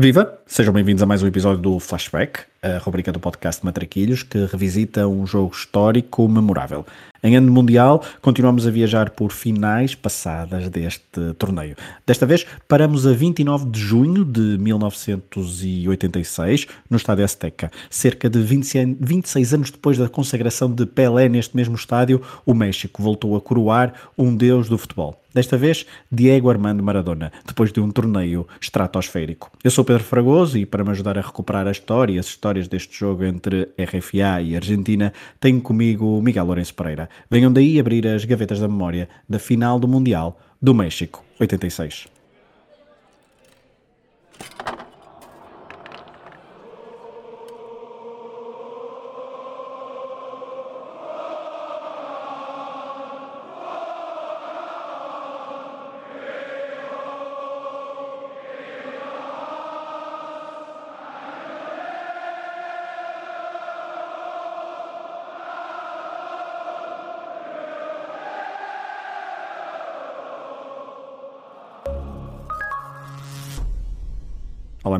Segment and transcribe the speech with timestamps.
[0.00, 0.38] Viva!
[0.46, 5.08] Sejam bem-vindos a mais um episódio do Flashback, a rubrica do podcast Matraquilhos, que revisita
[5.08, 6.86] um jogo histórico memorável.
[7.20, 11.74] Em ano mundial, continuamos a viajar por finais passadas deste torneio.
[12.06, 17.68] Desta vez, paramos a 29 de junho de 1986, no Estádio Azteca.
[17.90, 23.02] Cerca de 20, 26 anos depois da consagração de Pelé neste mesmo estádio, o México
[23.02, 25.20] voltou a coroar um deus do futebol.
[25.38, 29.52] Desta vez, Diego Armando Maradona, depois de um torneio estratosférico.
[29.62, 32.66] Eu sou Pedro Fragoso e para me ajudar a recuperar a história e as histórias
[32.66, 37.08] deste jogo entre RFA e Argentina, tenho comigo Miguel Lourenço Pereira.
[37.30, 42.08] Venham daí abrir as gavetas da memória da final do Mundial do México 86.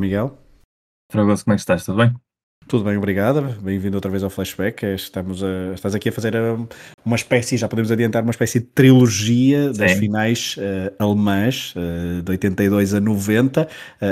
[0.09, 0.35] Miguel.
[1.11, 1.85] Fragoso, como é que estás?
[1.85, 2.15] Tudo bem?
[2.67, 3.41] Tudo bem, obrigado.
[3.61, 4.83] Bem-vindo outra vez ao Flashback.
[4.87, 6.67] Estamos a, estás aqui a fazer hum,
[7.05, 12.31] uma espécie, já podemos adiantar, uma espécie de trilogia das finais uh, alemãs uh, de
[12.31, 13.63] 82 a 90.
[13.63, 13.67] Uh,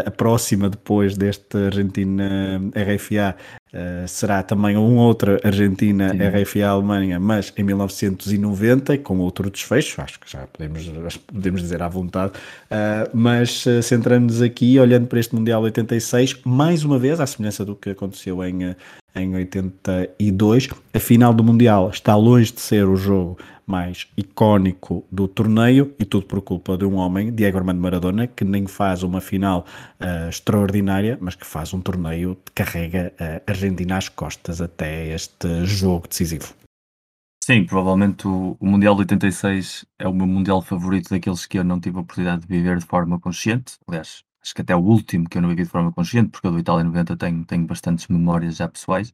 [0.05, 3.35] a próxima, depois deste Argentina RFA,
[3.73, 6.41] Uh, será também um outra Argentina Sim.
[6.41, 11.89] RFA Alemanha, mas em 1990, com outro desfecho, acho que já podemos, podemos dizer à
[11.89, 17.27] vontade, uh, mas uh, centrando-nos aqui, olhando para este Mundial 86, mais uma vez, à
[17.27, 18.73] semelhança do que aconteceu em,
[19.15, 25.27] em 82, a final do Mundial está longe de ser o jogo mais icónico do
[25.27, 29.19] torneio e tudo por culpa de um homem, Diego Armando Maradona, que nem faz uma
[29.19, 29.65] final
[29.99, 35.65] uh, extraordinária, mas que faz um torneio que carrega a Argentina às costas até este
[35.65, 36.53] jogo decisivo.
[37.43, 41.63] Sim, provavelmente o, o, Mundial de 86 é o meu Mundial favorito daqueles que eu
[41.63, 43.75] não tive a oportunidade de viver de forma consciente.
[43.87, 46.51] Aliás, acho que até o último que eu não vivi de forma consciente, porque o
[46.51, 49.13] do Itália 90 tenho, tenho bastantes memórias já pessoais.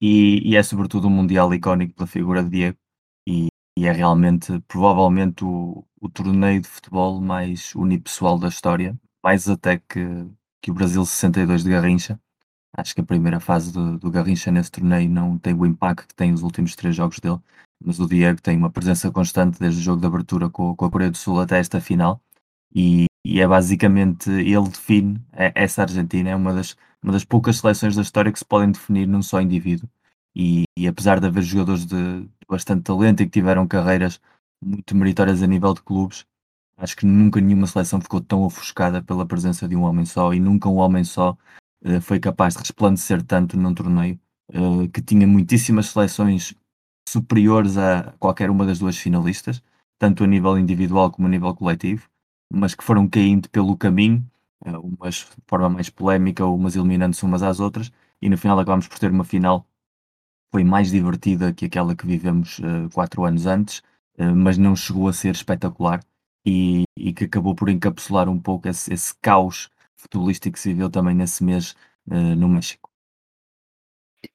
[0.00, 2.78] E, e é sobretudo um Mundial icónico pela figura de Diego.
[3.28, 9.48] E, e é realmente, provavelmente, o, o torneio de futebol mais unipessoal da história, mais
[9.48, 10.28] até que,
[10.62, 12.20] que o Brasil 62 de Garrincha.
[12.76, 16.14] Acho que a primeira fase do, do Garrincha nesse torneio não tem o impacto que
[16.14, 17.40] tem os últimos três jogos dele,
[17.84, 20.90] mas o Diego tem uma presença constante desde o jogo de abertura com, com a
[20.90, 22.22] Coreia do Sul até esta final.
[22.74, 27.58] E, e, é basicamente ele define é, essa Argentina, é uma das, uma das poucas
[27.58, 29.88] seleções da história que se podem definir num só indivíduo.
[30.34, 34.20] E, e apesar de haver jogadores de, bastante talento e que tiveram carreiras
[34.62, 36.24] muito meritórias a nível de clubes,
[36.78, 40.40] acho que nunca nenhuma seleção ficou tão ofuscada pela presença de um homem só e
[40.40, 41.36] nunca um homem só
[41.84, 44.18] uh, foi capaz de resplandecer tanto num torneio
[44.54, 46.54] uh, que tinha muitíssimas seleções
[47.08, 49.62] superiores a qualquer uma das duas finalistas,
[49.98, 52.08] tanto a nível individual como a nível coletivo,
[52.52, 54.24] mas que foram caindo pelo caminho,
[54.66, 58.88] uh, umas de forma mais polémica, umas eliminando-se umas às outras, e no final acabámos
[58.88, 59.66] por ter uma final
[60.50, 63.78] foi mais divertida que aquela que vivemos uh, quatro anos antes,
[64.18, 66.02] uh, mas não chegou a ser espetacular
[66.44, 70.88] e, e, que acabou por encapsular um pouco esse, esse caos futebolístico que se viveu
[70.88, 71.72] também nesse mês
[72.10, 72.88] uh, no México.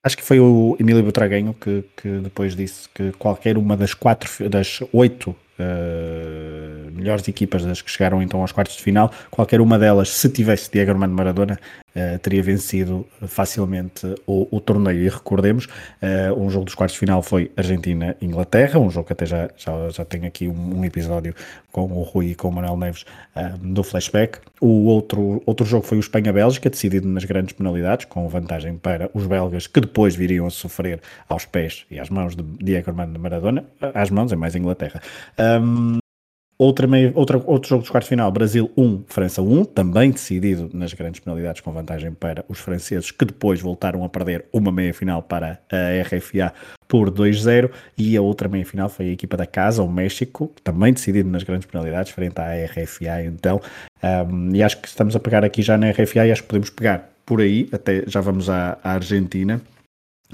[0.03, 4.49] Acho que foi o Emílio Butraguenho que, que depois disse que qualquer uma das quatro,
[4.49, 5.35] das oito
[7.03, 10.71] melhores equipas das que chegaram então aos quartos de final, qualquer uma delas, se tivesse
[10.71, 11.59] Diego Armando Maradona,
[11.95, 15.01] uh, teria vencido facilmente o, o torneio.
[15.01, 19.25] E recordemos, uh, um jogo dos quartos de final foi Argentina-Inglaterra, um jogo que até
[19.25, 21.35] já, já, já tem aqui um, um episódio
[21.71, 23.05] com o Rui e com o Manuel Neves
[23.59, 24.37] do flashback.
[24.61, 29.25] O outro, outro jogo foi o Espanha-Bélgica, decidido nas grandes penalidades, com vantagem para os
[29.25, 33.65] belgas, que depois viriam a sofrer aos pés e às mãos de Diego Armando Maradona,
[33.93, 35.01] às mãos é mais Inglaterra.
[35.39, 36.02] Um,
[36.57, 40.93] outra meio, outra, outro jogo dos quartos final, Brasil 1, França 1, também decidido nas
[40.93, 45.21] grandes penalidades com vantagem para os franceses, que depois voltaram a perder uma meia final
[45.21, 46.53] para a RFA
[46.87, 50.93] por 2-0, e a outra meia final foi a equipa da casa, o México, também
[50.93, 53.59] decidido nas grandes penalidades, frente à RFA, então,
[54.29, 56.69] um, e acho que estamos a pegar aqui já na RFA, e acho que podemos
[56.69, 59.61] pegar por aí, até já vamos à, à Argentina,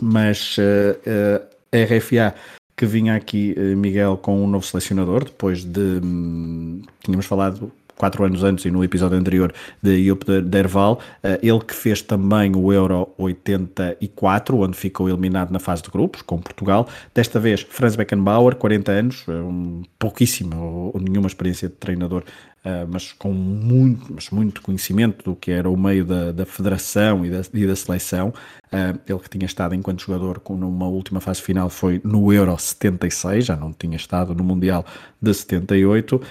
[0.02, 2.36] mas uh, uh, a RFA
[2.80, 6.00] que vinha aqui, eh, Miguel, com um novo selecionador, depois de.
[6.02, 9.54] Hum, tínhamos falado quatro anos antes e no episódio anterior
[9.84, 15.60] de Joop Derval, eh, ele que fez também o Euro 84, onde ficou eliminado na
[15.60, 16.88] fase de grupos, com Portugal.
[17.14, 22.24] Desta vez, Franz Beckenbauer, 40 anos, um, pouquíssimo ou, nenhuma experiência de treinador
[22.66, 27.26] uh, mas com muito, mas muito conhecimento do que era o meio da, da federação
[27.26, 28.34] e da, e da seleção.
[28.68, 32.56] Uh, ele que tinha estado enquanto jogador com, numa última fase final foi no Euro
[32.58, 34.86] 76, já não tinha estado no Mundial
[35.22, 36.22] de 78, uh,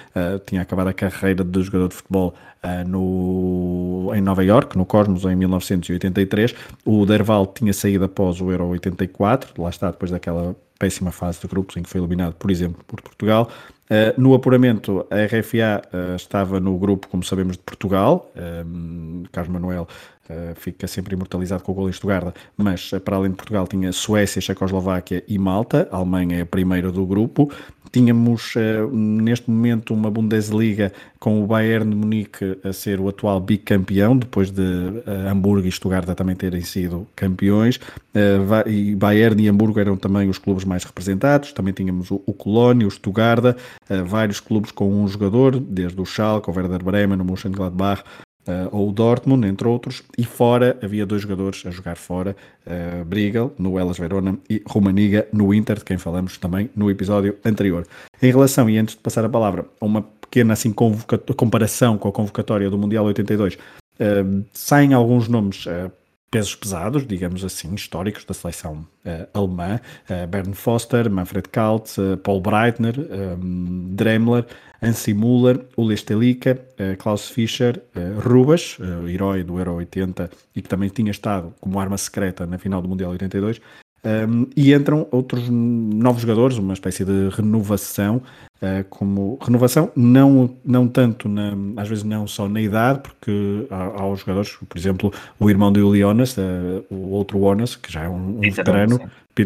[0.45, 2.33] tinha acabado a carreira de jogador de futebol
[2.85, 6.53] no, em Nova York, no Cosmos, em 1983.
[6.83, 11.47] O Derval tinha saído após o Euro 84, lá está, depois daquela péssima fase de
[11.47, 13.49] grupos em que foi eliminado, por exemplo, por Portugal.
[13.89, 18.31] Uh, no apuramento, a RFA uh, estava no grupo, como sabemos, de Portugal.
[18.37, 19.87] Um, Carlos Manuel
[20.29, 23.91] uh, fica sempre imortalizado com o gol em Estugarda, mas para além de Portugal tinha
[23.91, 25.89] Suécia, Checoslováquia e Malta.
[25.91, 27.51] A Alemanha é a primeira do grupo.
[27.91, 28.53] Tínhamos
[28.91, 34.51] neste momento uma Bundesliga com o Bayern de Munique a ser o atual bicampeão, depois
[34.51, 34.61] de
[35.27, 37.79] Hamburgo e Estugarda também terem sido campeões.
[38.67, 41.51] e Bayern e Hamburgo eram também os clubes mais representados.
[41.51, 43.57] Também tínhamos o, o Colónia, o Estugarda,
[44.05, 48.03] vários clubes com um jogador, desde o Schalke, o Werder Bremen, o Mönchengladbach,
[48.47, 52.35] Uh, ou o Dortmund, entre outros, e fora havia dois jogadores a jogar fora,
[52.65, 57.37] uh, Briegel no Elas Verona e Romaniga no Inter, de quem falamos também no episódio
[57.45, 57.85] anterior.
[58.19, 62.11] Em relação, e antes de passar a palavra, a uma pequena assim, comparação com a
[62.11, 65.65] convocatória do Mundial 82, uh, saem alguns nomes
[66.29, 69.79] pesos pesados, digamos assim, históricos da seleção uh, alemã,
[70.09, 74.45] uh, Bernd Foster, Manfred Kalt, uh, Paul Breitner, um, Dremler,
[74.81, 76.57] Ansi Müller, Ule Stelica,
[76.99, 77.83] Klaus Fischer,
[78.23, 78.77] Rubas,
[79.09, 82.87] herói do Euro 80 e que também tinha estado como arma secreta na final do
[82.87, 83.59] Mundial 82,
[84.03, 88.21] um, e entram outros novos jogadores, uma espécie de renovação,
[88.61, 94.01] uh, como renovação, não, não tanto, na, às vezes não só na idade, porque há,
[94.01, 98.03] há os jogadores, por exemplo, o irmão do Jonas, uh, o outro Jonas, que já
[98.03, 98.99] é um, um veterano,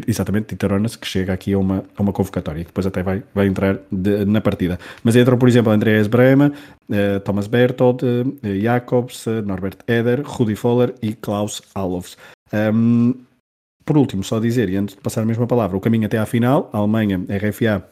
[0.08, 3.48] exatamente, Titeronas, que chega aqui a uma, a uma convocatória e depois até vai, vai
[3.48, 4.80] entrar de, na partida.
[5.04, 6.52] Mas entram, por exemplo, Andreas Brema,
[6.90, 8.04] uh, Thomas Berthold,
[8.62, 12.18] Jacobs, Norbert Eder, Rudi Foller e Klaus Alofs.
[12.54, 13.16] Um,
[13.86, 16.26] por último, só dizer, e antes de passar a mesma palavra, o caminho até à
[16.26, 17.84] final, a Alemanha, RFA,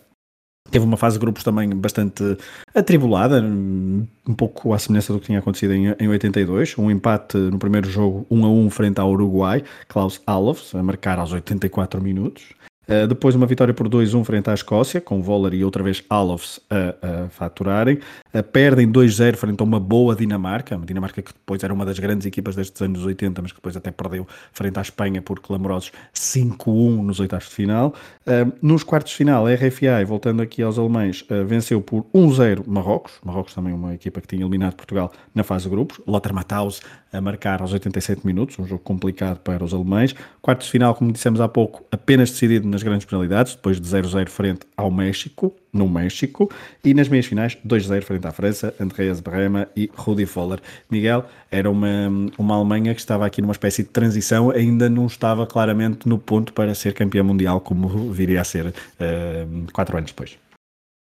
[0.70, 2.38] teve uma fase de grupos também bastante
[2.74, 7.60] atribulada, um pouco à semelhança do que tinha acontecido em, em 82, um empate no
[7.60, 12.54] primeiro jogo 1 a 1 frente ao Uruguai, Klaus Alofs a marcar aos 84 minutos.
[12.88, 16.60] Uh, depois uma vitória por 2-1 frente à Escócia, com Voller e outra vez Alofs
[16.68, 18.00] a, a faturarem.
[18.34, 22.00] Uh, perdem 2-0 frente a uma boa Dinamarca, uma Dinamarca que depois era uma das
[22.00, 25.92] grandes equipas destes anos 80, mas que depois até perdeu frente à Espanha por clamorosos
[26.14, 27.94] 5-1 nos oitavos de final.
[28.26, 33.14] Uh, nos quartos de final, a RFA, voltando aqui aos alemães, venceu por 1-0 Marrocos.
[33.24, 36.02] Marrocos também uma equipa que tinha eliminado Portugal na fase de grupos.
[36.08, 36.82] Lothar Matthaus
[37.12, 40.16] a marcar aos 87 minutos, um jogo complicado para os alemães.
[40.42, 44.30] Quartos de final, como dissemos há pouco, apenas decidido nas grandes penalidades, depois de 0-0
[44.30, 46.50] frente ao México, no México,
[46.84, 50.60] e nas meias finais, 2-0 frente à França, Andreas Brema e Rudi Foller.
[50.90, 55.46] Miguel, era uma, uma Alemanha que estava aqui numa espécie de transição, ainda não estava
[55.46, 60.38] claramente no ponto para ser campeã mundial, como viria a ser uh, quatro anos depois.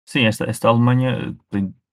[0.06, 1.34] Sim, esta, esta Alemanha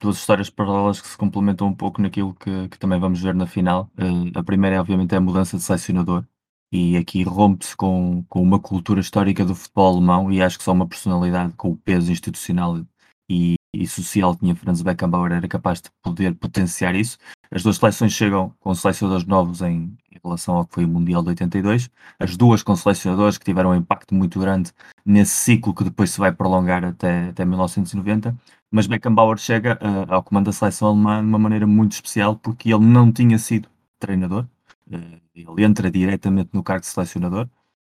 [0.02, 3.46] duas histórias paralelas que se complementam um pouco naquilo que, que também vamos ver na
[3.46, 3.90] final.
[3.98, 6.26] Uh, a primeira é, obviamente, a mudança de selecionador,
[6.72, 10.72] e aqui rompe-se com, com uma cultura histórica do futebol alemão, e acho que só
[10.72, 12.84] uma personalidade com o peso institucional
[13.30, 17.18] e, e social que tinha Franz Beckenbauer era capaz de poder potenciar isso.
[17.52, 21.22] As duas seleções chegam com selecionadores novos em, em relação ao que foi o Mundial
[21.22, 21.90] de 82,
[22.20, 24.72] as duas com selecionadores que tiveram um impacto muito grande
[25.06, 28.36] nesse ciclo que depois se vai prolongar até, até 1990,
[28.72, 32.74] mas Beckenbauer chega uh, ao comando da seleção alemã de uma maneira muito especial porque
[32.74, 33.68] ele não tinha sido
[34.00, 34.46] treinador,
[34.88, 37.48] uh, ele entra diretamente no cargo de selecionador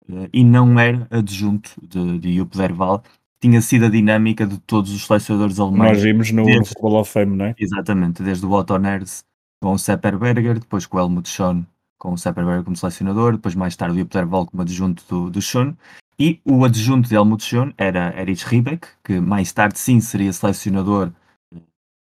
[0.09, 3.03] uh, e não era adjunto de, de Jupp Derval,
[3.39, 5.93] tinha sido a dinâmica de todos os selecionadores alemães.
[5.93, 7.55] Nós vimos no, desde, no of Fame, não é?
[7.57, 9.23] Exatamente, desde o Otto Nerz
[9.61, 11.65] com o Sepperberger, depois com o Helmut Schoen
[12.01, 15.39] com o Sepperberger como selecionador, depois mais tarde o Jupp Derval como adjunto do, do
[15.39, 15.77] Schoen,
[16.17, 21.11] e o adjunto de Helmut Schoen era Erich Riebeck, que mais tarde sim seria selecionador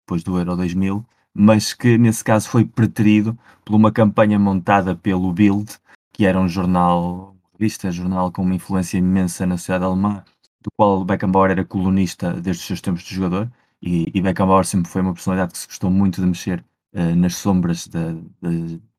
[0.02, 5.32] depois do Euro 2000, mas que nesse caso foi preterido por uma campanha montada pelo
[5.32, 5.78] Bild,
[6.12, 10.24] que era um jornal, revista, jornal com uma influência imensa na sociedade alemã,
[10.64, 13.48] do qual Beckenbauer era colunista desde os seus tempos de jogador,
[13.80, 17.36] e, e Beckenbauer sempre foi uma personalidade que se gostou muito de mexer uh, nas
[17.36, 18.50] sombras da, da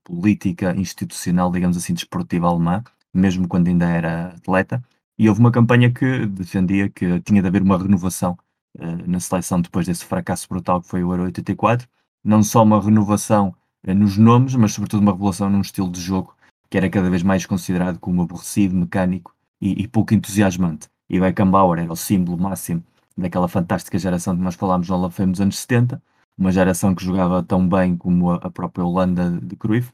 [0.07, 2.81] política institucional, digamos assim, desportiva alemã,
[3.13, 4.81] mesmo quando ainda era atleta,
[5.19, 8.37] e houve uma campanha que defendia que tinha de haver uma renovação
[8.77, 11.87] uh, na seleção depois desse fracasso brutal que foi o Euro 84.
[12.23, 13.53] Não só uma renovação
[13.85, 16.35] uh, nos nomes, mas sobretudo uma revelação num estilo de jogo
[16.69, 20.87] que era cada vez mais considerado como aborrecido, mecânico e, e pouco entusiasmante.
[21.09, 22.83] E Beckenbauer era o símbolo máximo
[23.17, 26.01] daquela fantástica geração que nós falámos no Fame dos anos 70,
[26.37, 29.91] uma geração que jogava tão bem como a própria Holanda de Cruyff,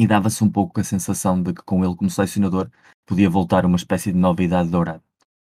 [0.00, 2.70] e dava-se um pouco a sensação de que com ele como selecionador
[3.06, 5.02] podia voltar uma espécie de novidade dourada.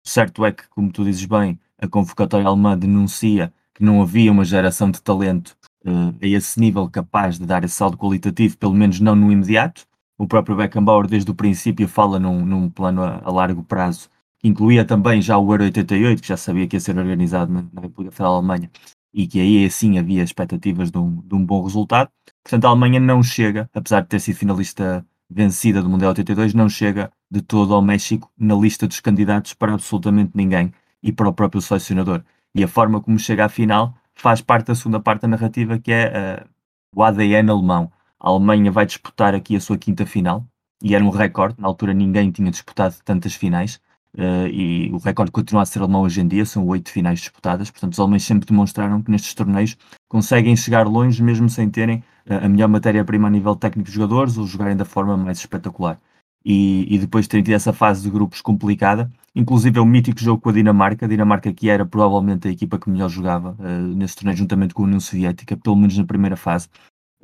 [0.07, 4.45] Certo é que, como tu dizes bem, a convocatória alemã denuncia que não havia uma
[4.45, 9.01] geração de talento uh, a esse nível capaz de dar esse salto qualitativo, pelo menos
[9.01, 9.85] não no imediato.
[10.17, 14.09] O próprio Beckenbauer, desde o princípio, fala num, num plano a, a, largo prazo,
[14.45, 17.81] incluía também já o Euro 88, que já sabia que ia ser organizado na, na
[17.81, 18.71] República Federal da Alemanha,
[19.15, 22.11] e que aí sim havia expectativas de um, de um bom resultado.
[22.43, 26.69] Portanto, a Alemanha não chega, apesar de ter sido finalista vencida do Mundial 82, não
[26.69, 31.33] chega de todo ao México na lista dos candidatos para absolutamente ninguém e para o
[31.33, 32.23] próprio selecionador.
[32.55, 35.93] E a forma como chega à final faz parte da segunda parte da narrativa, que
[35.93, 36.49] é uh,
[36.95, 37.93] o ADN alemão.
[38.19, 40.45] A Alemanha vai disputar aqui a sua quinta final,
[40.83, 43.81] e era um recorde, na altura ninguém tinha disputado tantas finais,
[44.15, 47.71] uh, e o recorde continua a ser alemão hoje em dia, são oito finais disputadas,
[47.71, 49.77] portanto os alemães sempre demonstraram que nestes torneios
[50.09, 54.47] conseguem chegar longe mesmo sem terem a melhor matéria-prima a nível técnico de jogadores ou
[54.47, 56.01] jogarem da forma mais espetacular.
[56.45, 60.21] E, e depois de terem tido essa fase de grupos complicada, inclusive é o mítico
[60.21, 63.97] jogo com a Dinamarca, a Dinamarca que era provavelmente a equipa que melhor jogava uh,
[63.97, 66.69] nesse torneio juntamente com a União Soviética, pelo menos na primeira fase.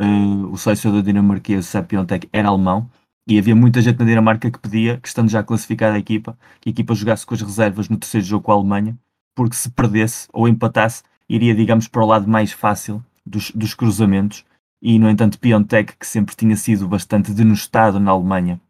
[0.01, 2.91] Uh, o selecionador dinamarquês, Sepp Piontek, era alemão,
[3.31, 6.69] e havia muita gente na Dinamarca que pedia, que estando já classificada a equipa, que
[6.69, 8.99] a equipa jogasse com as reservas no terceiro jogo com a Alemanha,
[9.37, 14.45] porque se perdesse ou empatasse, iria, digamos, para o lado mais fácil dos, dos cruzamentos.
[14.83, 18.61] E, no entanto, Piontek, que sempre tinha sido bastante denostado na Alemanha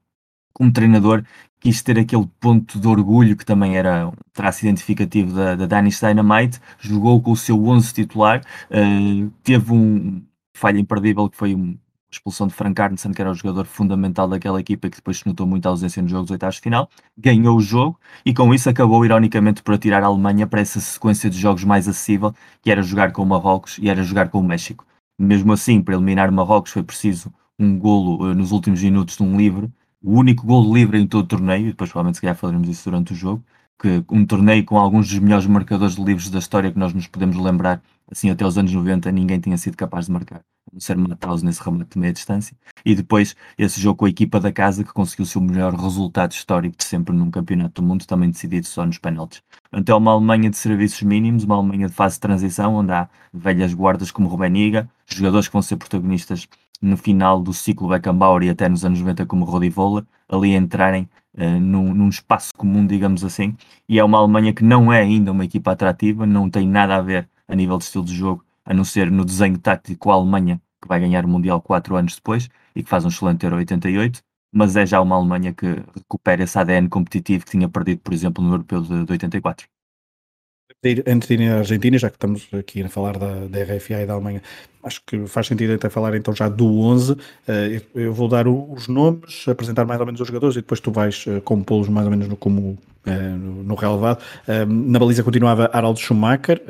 [0.53, 1.25] como treinador,
[1.59, 6.01] quis ter aquele ponto de orgulho que também era um traço identificativo da, da Danish
[6.01, 10.23] Dynamite, jogou com o seu 11 titular, uh, teve um
[10.55, 11.79] falha imperdível que foi um,
[12.11, 15.27] expulsão de Frank Arnesen, que era o jogador fundamental daquela equipa e que depois se
[15.27, 18.69] notou muito a ausência nos jogos oitavos de final, ganhou o jogo e com isso
[18.69, 22.83] acabou ironicamente por atirar a Alemanha para essa sequência de jogos mais acessível, que era
[22.83, 24.85] jogar com o Marrocos e era jogar com o México.
[25.19, 29.37] Mesmo assim, para eliminar Marrocos foi preciso um golo uh, nos últimos minutos de um
[29.37, 29.71] livre,
[30.03, 32.85] o único golo livre em todo o torneio, e depois provavelmente se calhar falaremos isso
[32.85, 33.45] durante o jogo,
[33.79, 37.07] que um torneio com alguns dos melhores marcadores de livros da história que nós nos
[37.07, 40.41] podemos lembrar, assim até os anos 90 ninguém tinha sido capaz de marcar,
[40.73, 44.41] não ser Mataus nesse remate de meia distância, e depois esse jogo com a equipa
[44.41, 48.07] da casa que conseguiu o seu melhor resultado histórico de sempre num campeonato do mundo,
[48.07, 49.43] também decidido só nos penaltis.
[49.73, 53.75] Então uma Alemanha de serviços mínimos, uma Alemanha de fase de transição, onde há velhas
[53.75, 56.49] guardas como Rubeniga, jogadores que vão ser protagonistas
[56.81, 61.09] no final do ciclo Beckenbauer e até nos anos 90 como Rodi Voller, ali entrarem
[61.35, 63.57] uh, num, num, espaço comum, digamos assim,
[63.89, 67.03] e é uma Alemanha que não é ainda uma equipa atrativa, não tem nada a
[67.03, 70.63] ver a nível de estilo de jogo, a não ser no desenho tático a Alemanha,
[70.81, 74.23] que vai ganhar o Mundial quatro anos depois e que faz um excelente Euro 88,
[74.53, 78.45] mas é já uma Alemanha que recupera esse ADN competitivo que tinha perdido, por exemplo,
[78.45, 79.67] no Europeu de, de 84
[80.83, 84.07] antes de ir à Argentina, já que estamos aqui a falar da, da RFA e
[84.07, 84.43] da Alemanha,
[84.83, 87.13] acho que faz sentido até falar então já do 11.
[87.13, 87.19] Uh,
[87.95, 91.27] eu vou dar os nomes, apresentar mais ou menos os jogadores e depois tu vais
[91.27, 94.23] uh, compô-los mais ou menos no, como, uh, no, no relevado.
[94.67, 96.63] na baliza continuava Harald Schumacher,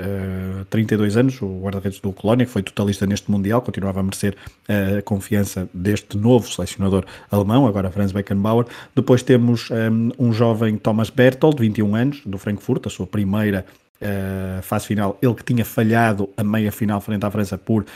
[0.69, 4.35] 32 anos, o guarda-redes do Colónia, que foi totalista neste Mundial, continuava a merecer
[4.69, 8.67] a confiança deste novo selecionador alemão, agora Franz Beckenbauer.
[8.95, 13.65] Depois temos um, um jovem Thomas Berthold, 21 anos, do Frankfurt, a sua primeira
[14.01, 17.87] uh, fase final, ele que tinha falhado a meia final frente à França por uh,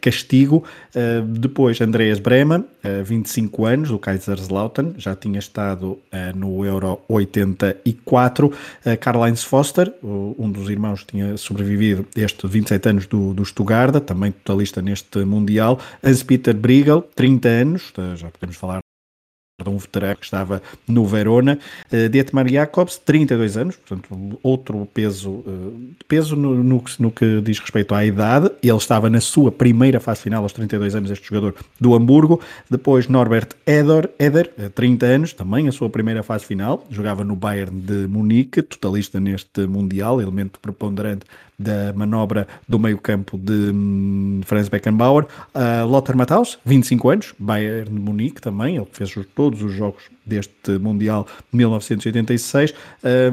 [0.00, 0.64] castigo.
[0.94, 5.98] Uh, depois Andreas Bremen, uh, 25 anos, do Kaiserslautern, já tinha estado
[6.34, 8.46] no Euro 84.
[8.46, 8.52] Uh,
[8.98, 14.32] Karl-Heinz Foster, um dos irmãos que tinha sobrevivido este 27 anos do, do Stuttgart, também
[14.32, 15.78] totalista neste Mundial.
[16.02, 18.85] Hans-Peter Briegel, 30 anos, já podemos falar
[19.64, 21.58] um veterano que estava no Verona,
[21.90, 27.58] uh, Dietmar Jacobs, 32 anos, portanto, outro peso, uh, peso no, no, no, que diz
[27.58, 28.50] respeito à idade.
[28.62, 32.38] Ele estava na sua primeira fase final, aos 32 anos, este jogador do Hamburgo.
[32.70, 37.80] Depois, Norbert Eder, Eder 30 anos, também a sua primeira fase final, jogava no Bayern
[37.80, 41.24] de Munique, totalista neste Mundial, elemento preponderante
[41.58, 45.26] da manobra do meio-campo de um, Franz Beckenbauer.
[45.54, 50.78] Uh, Lothar Matthaus, 25 anos, Bayern de Munique também, ele fez todos os jogos deste
[50.78, 52.74] Mundial de 1986,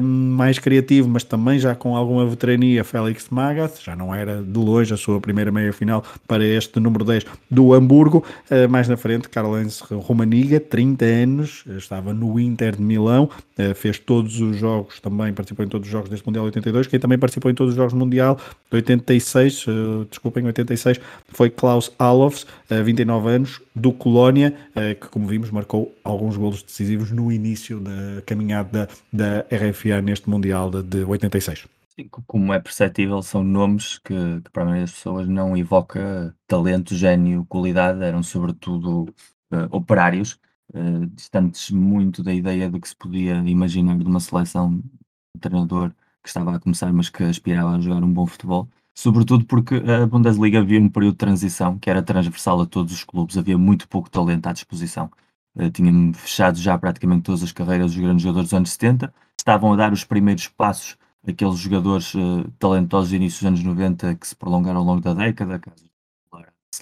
[0.00, 4.94] mais criativo, mas também já com alguma veterania, Félix Magath, já não era de longe
[4.94, 9.80] a sua primeira meia-final para este número 10 do Hamburgo, uh, mais na frente, Karl-Heinz
[9.80, 15.64] Romaniga, 30 anos, estava no Inter de Milão, uh, fez todos os jogos, também participou
[15.64, 18.38] em todos os jogos deste Mundial 82, quem também participou em todos os jogos Mundial
[18.70, 24.54] de 86, uh, desculpem, 86, foi Klaus Alofs, uh, 29 anos, do Colónia,
[25.00, 30.28] que como vimos marcou alguns golos decisivos decisivos no início da caminhada da, RFA neste
[30.28, 31.66] Mundial de, de 86.
[31.88, 36.34] Sim, como é perceptível, são nomes que, que para a maioria das pessoas não evoca
[36.46, 39.04] talento, gênio, qualidade, eram sobretudo
[39.52, 40.38] uh, operários,
[40.74, 45.90] uh, distantes muito da ideia do que se podia imaginar de uma seleção de treinador
[46.22, 48.68] que estava a começar, mas que aspirava a jogar um bom futebol.
[48.92, 53.04] Sobretudo porque a Bundesliga havia um período de transição que era transversal a todos os
[53.04, 55.10] clubes, havia muito pouco talento à disposição.
[55.56, 59.72] Uh, tinham fechado já praticamente todas as carreiras dos grandes jogadores dos anos 70, estavam
[59.72, 60.96] a dar os primeiros passos
[61.26, 65.14] aqueles jogadores uh, talentosos do início dos anos 90 que se prolongaram ao longo da
[65.14, 65.84] década, caso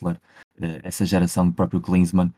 [0.05, 0.19] uh,
[0.83, 2.33] essa geração do próprio Klinsmann,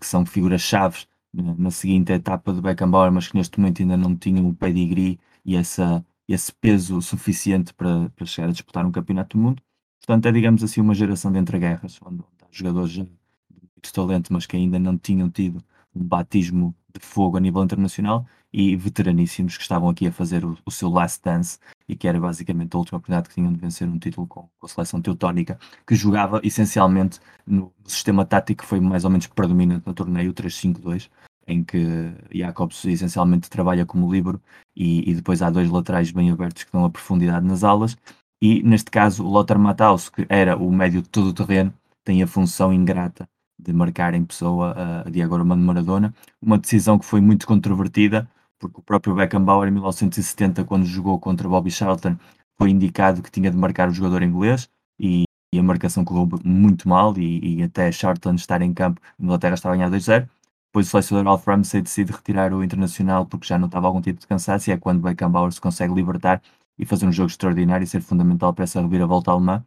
[0.00, 4.48] que são figuras-chave na seguinte etapa do Beckenbauer, mas que neste momento ainda não tinham
[4.48, 9.42] o pedigree e essa, esse peso suficiente para, para chegar a disputar um campeonato do
[9.42, 9.62] mundo.
[10.00, 14.32] Portanto, é, digamos assim, uma geração de entreguerras, onde, onde há jogadores de muito talento,
[14.32, 15.62] mas que ainda não tinham tido
[15.94, 20.56] um batismo de fogo a nível internacional e veteraníssimos que estavam aqui a fazer o,
[20.64, 21.58] o, seu last dance
[21.88, 24.66] e que era basicamente a última oportunidade que tinham de vencer um título com, com
[24.66, 29.84] a seleção teutónica, que jogava essencialmente no sistema tático que foi mais ou menos predominante
[29.86, 31.10] no torneio, o 3-5-2,
[31.48, 34.40] em que Jacobs essencialmente trabalha como livro
[34.74, 37.96] e, e, depois há dois laterais bem abertos que dão a profundidade nas alas.
[38.40, 41.74] E neste caso o Lothar Matthaus, que era o médio de todo o terreno,
[42.04, 43.28] tem a função ingrata
[43.64, 44.74] de marcar em pessoa
[45.06, 48.28] a Diego Armando Maradona, uma decisão que foi muito controvertida,
[48.58, 52.16] porque o próprio Beckenbauer, em 1970, quando jogou contra Bobby Charlton,
[52.56, 54.68] foi indicado que tinha de marcar o jogador inglês
[54.98, 59.22] e, e a marcação correu muito mal e, e, até Charlton estar em campo, a
[59.22, 60.28] Inglaterra estava a ganhar 2-0.
[60.68, 64.20] Depois o selecionador Alf Ramsey decide retirar o internacional porque já não estava algum tipo
[64.20, 66.42] de cansaço e é quando Beckenbauer se consegue libertar
[66.78, 69.64] e fazer um jogo extraordinário e ser fundamental para essa reviravolta alemã.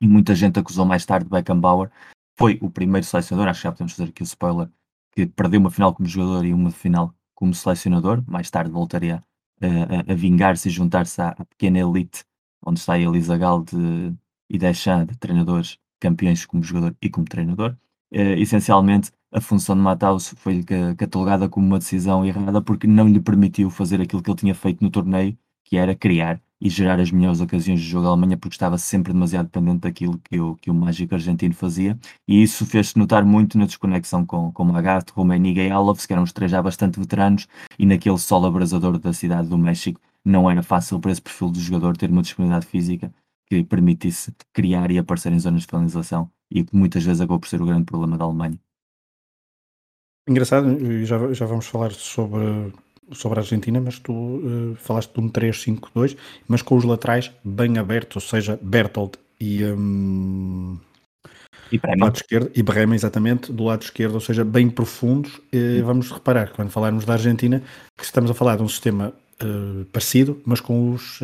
[0.00, 1.90] E muita gente acusou mais tarde Beckenbauer.
[2.36, 4.68] Foi o primeiro selecionador, acho que já podemos fazer aqui o spoiler,
[5.12, 9.22] que perdeu uma final como jogador e uma final como selecionador, mais tarde voltaria
[9.60, 12.24] a, a vingar-se e juntar-se à, à, pequena elite
[12.66, 14.14] onde está a Elisa Gal de,
[14.48, 17.76] e Deschamps, de treinadores campeões como jogador e como treinador.
[18.12, 20.64] Uh, essencialmente, a função de Matthaus foi
[20.96, 24.82] catalogada como uma decisão errada porque não lhe permitiu fazer aquilo que ele tinha feito
[24.82, 28.54] no torneio, que era criar e gerar as melhores ocasiões de jogo à Alemanha porque
[28.54, 32.98] estava sempre demasiado dependente daquilo que o, que o mágico argentino fazia e isso fez-se
[32.98, 36.62] notar muito na desconexão com, com Magath, Rummenigge e Alves, que eram os três já
[36.62, 37.46] bastante veteranos
[37.78, 41.60] e naquele solo abrasador da cidade do México não era fácil para esse perfil do
[41.60, 43.12] jogador ter uma disponibilidade física
[43.46, 47.48] que permitisse criar e aparecer em zonas de finalização e que muitas vezes acabou por
[47.48, 48.58] ser o grande problema da Alemanha.
[50.26, 52.72] Engraçado, já, já vamos falar sobre
[53.12, 56.16] sobre a Argentina, mas tu uh, falaste de um 3-5-2,
[56.48, 59.64] mas com os laterais bem abertos, ou seja, Bertolt e.
[59.64, 60.78] Um,
[61.72, 62.00] e Bremen.
[62.04, 65.36] lado esquerdo, e Bremen, exatamente, do lado esquerdo, ou seja, bem profundos.
[65.52, 67.62] Uh, vamos reparar, quando falarmos da Argentina,
[67.96, 69.12] que estamos a falar de um sistema
[69.42, 71.20] uh, parecido, mas com os,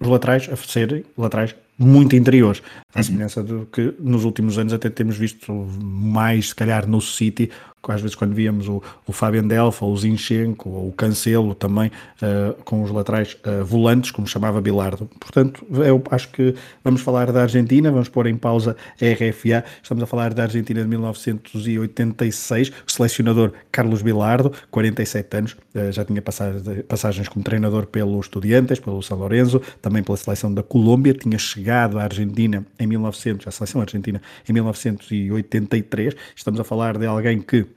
[0.00, 2.62] os laterais a serem laterais muito interiores,
[2.94, 3.02] à uhum.
[3.02, 5.50] semelhança do que nos últimos anos até temos visto
[5.82, 7.50] mais, se calhar, no City,
[7.88, 11.90] às vezes quando víamos o, o Fabian Delfa, o Zinchenko, ou o Cancelo também,
[12.22, 15.08] uh, com os laterais uh, volantes, como chamava Bilardo.
[15.18, 20.02] Portanto, eu acho que vamos falar da Argentina, vamos pôr em pausa a RFA, estamos
[20.02, 26.22] a falar da Argentina de 1986, o selecionador Carlos Bilardo, 47 anos, uh, já tinha
[26.22, 31.98] passagens como treinador pelo Estudiantes, pelo São Lourenço, também pela seleção da Colômbia, tinha chegado
[31.98, 37.69] à Argentina em 1900, a seleção argentina em 1983, estamos a falar de alguém que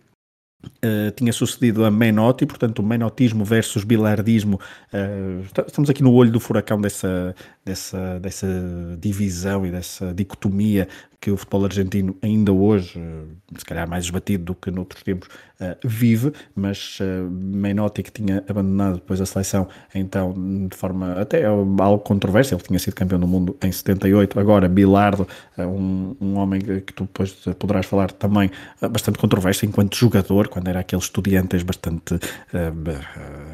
[0.66, 4.60] Uh, tinha sucedido a Menotti, portanto o menotismo versus bilardismo,
[4.94, 8.48] uh, estamos aqui no olho do furacão dessa, dessa, dessa
[9.00, 10.88] divisão e dessa dicotomia
[11.24, 13.24] que o futebol argentino ainda hoje, eh,
[13.58, 15.30] se calhar mais esbatido do que noutros tempos,
[15.62, 20.34] uh, vive, mas uh, Menotti que tinha abandonado depois a seleção, então
[20.70, 25.26] de forma até algo controversa, ele tinha sido campeão do mundo em 78, agora Bilardo,
[25.60, 28.52] um, um homem que tu depois poderás falar também,
[28.92, 32.20] bastante controverso enquanto jogador, quando era aquele estudiante bastante,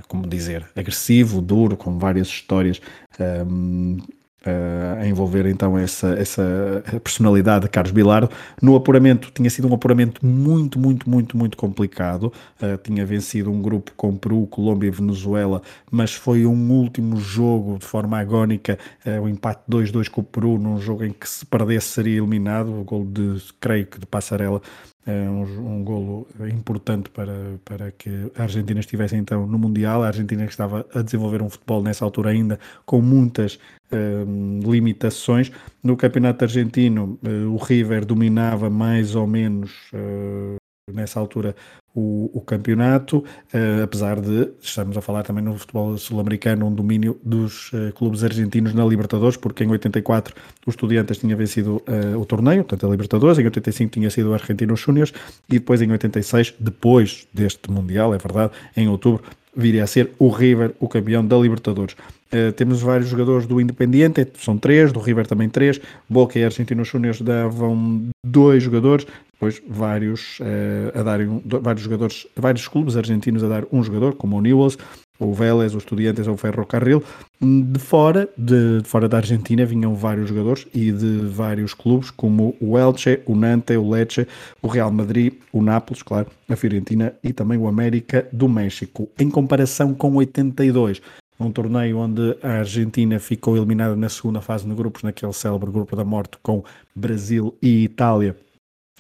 [0.08, 2.82] como dizer, agressivo, duro, com várias histórias
[3.20, 8.30] Uh, a envolver então essa, essa personalidade de Carlos Bilardo.
[8.62, 12.32] No apuramento, tinha sido um apuramento muito, muito, muito, muito complicado.
[12.62, 17.80] Uh, tinha vencido um grupo com Peru, Colômbia e Venezuela, mas foi um último jogo
[17.80, 21.46] de forma agónica, uh, o empate 2-2 com o Peru, num jogo em que se
[21.46, 22.70] perdesse seria eliminado.
[22.70, 24.62] O gol de, creio que de Passarela
[25.08, 27.34] um, um golo importante para,
[27.66, 30.04] para que a Argentina estivesse então no Mundial.
[30.04, 33.60] A Argentina que estava a desenvolver um futebol nessa altura ainda com muitas
[33.92, 35.52] um, limitações.
[35.84, 40.58] No campeonato argentino, uh, o River dominava mais ou menos uh,
[40.94, 41.56] nessa altura
[41.94, 47.20] o, o campeonato, uh, apesar de estamos a falar também no futebol sul-americano, um domínio
[47.24, 52.26] dos uh, clubes argentinos na Libertadores, porque em 84 o Estudiantes tinha vencido uh, o
[52.26, 55.14] torneio, portanto a Libertadores, em 85 tinha sido o Argentinos Júniors
[55.50, 59.24] e depois em 86, depois deste Mundial, é verdade, em outubro,
[59.60, 61.96] viria a ser o River o campeão da Libertadores.
[62.32, 66.88] Uh, temos vários jogadores do Independiente, são três, do River também três, Boca e Argentinos
[66.88, 73.48] Júniors davam dois jogadores, depois vários uh, a darem vários jogadores, vários clubes argentinos a
[73.48, 74.78] dar um jogador, como o Newells,
[75.20, 77.04] o Vélez, o Estudiantes ou o Ferrocarril.
[77.42, 82.56] De fora, de, de, fora da Argentina vinham vários jogadores e de vários clubes, como
[82.60, 84.28] o Elche, o Nantes, o Lecce,
[84.62, 89.10] o Real Madrid, o Nápoles, claro, a Fiorentina e também o América do México.
[89.20, 91.02] Em comparação com 82,
[91.40, 95.96] um torneio onde a Argentina ficou eliminada na segunda fase de grupos, naquele célebre grupo
[95.96, 96.64] da morte com
[96.96, 98.36] Brasil e Itália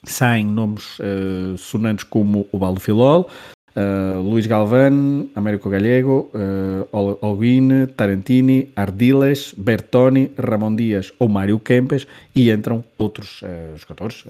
[0.03, 3.29] saem nomes uh, sonantes como o Baldo Filol,
[3.79, 12.51] uh, Luís Galván, Américo Gallego, uh, Tarantini, Ardiles, Bertoni, Ramon Dias ou Mário Kempes e
[12.51, 14.27] entram outros uh, jogadores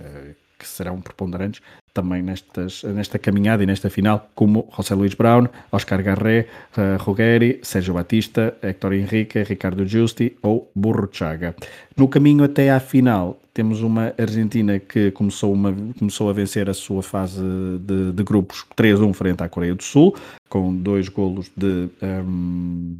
[0.60, 1.62] que serão preponderantes
[1.94, 6.46] também nestas, nesta caminhada e nesta final, como José Luís Brown, Oscar Garré,
[6.78, 11.56] uh, Ruggeri, Sérgio Batista, Héctor Henrique, Ricardo Giusti ou Burro Chaga.
[11.98, 16.74] No caminho até à final, temos uma Argentina que começou, uma, começou a vencer a
[16.74, 17.42] sua fase
[17.82, 20.16] de, de grupos 3-1 frente à Coreia do Sul,
[20.48, 21.90] com dois golos de.
[22.02, 22.98] Um,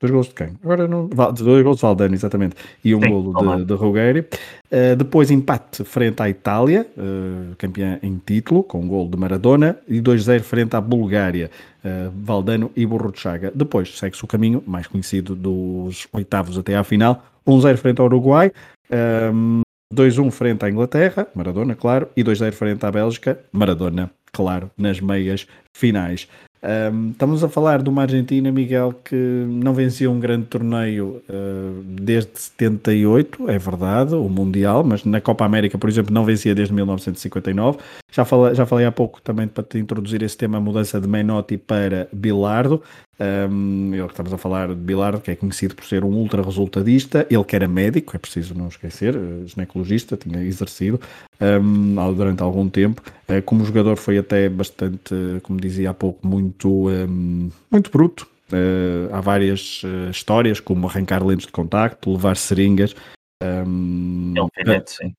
[0.00, 0.50] Dois gols de quem?
[0.62, 1.08] Agora não.
[1.08, 2.54] Dois gols de Valdano, exatamente.
[2.84, 4.20] E um Sim, golo de, de Ruggeri.
[4.20, 9.76] Uh, depois empate frente à Itália, uh, campeã em título, com um gol de Maradona.
[9.88, 11.50] E 2-0 frente à Bulgária,
[11.84, 13.50] uh, Valdano e Borruchaga.
[13.54, 17.24] Depois segue-se o caminho mais conhecido dos oitavos até à final.
[17.46, 18.52] 1-0 frente ao Uruguai.
[19.32, 25.00] Um, 2-1 frente à Inglaterra, Maradona, claro, e 2-0 frente à Bélgica, Maradona, claro, nas
[25.00, 26.28] meias finais.
[26.60, 31.82] Um, estamos a falar de uma Argentina, Miguel, que não vencia um grande torneio uh,
[31.84, 36.74] desde 78, é verdade, o Mundial, mas na Copa América, por exemplo, não vencia desde
[36.74, 37.78] 1959.
[38.10, 41.06] Já falei, já falei há pouco também para te introduzir esse tema, a mudança de
[41.06, 42.82] Menotti para Bilardo.
[43.20, 46.40] Um, ele que estamos a falar de Bilardo, que é conhecido por ser um ultra
[46.40, 51.00] resultadista, ele que era médico, é preciso não esquecer, eh, ginecologista, tinha exercido
[51.40, 53.02] um, durante algum tempo.
[53.28, 58.28] Uh, como jogador foi até bastante, como dizia há pouco, muito, um, muito bruto.
[58.52, 62.94] Uh, há várias uh, histórias, como arrancar lentes de contacto, levar seringas.
[63.42, 65.14] Um, é um finete, sim.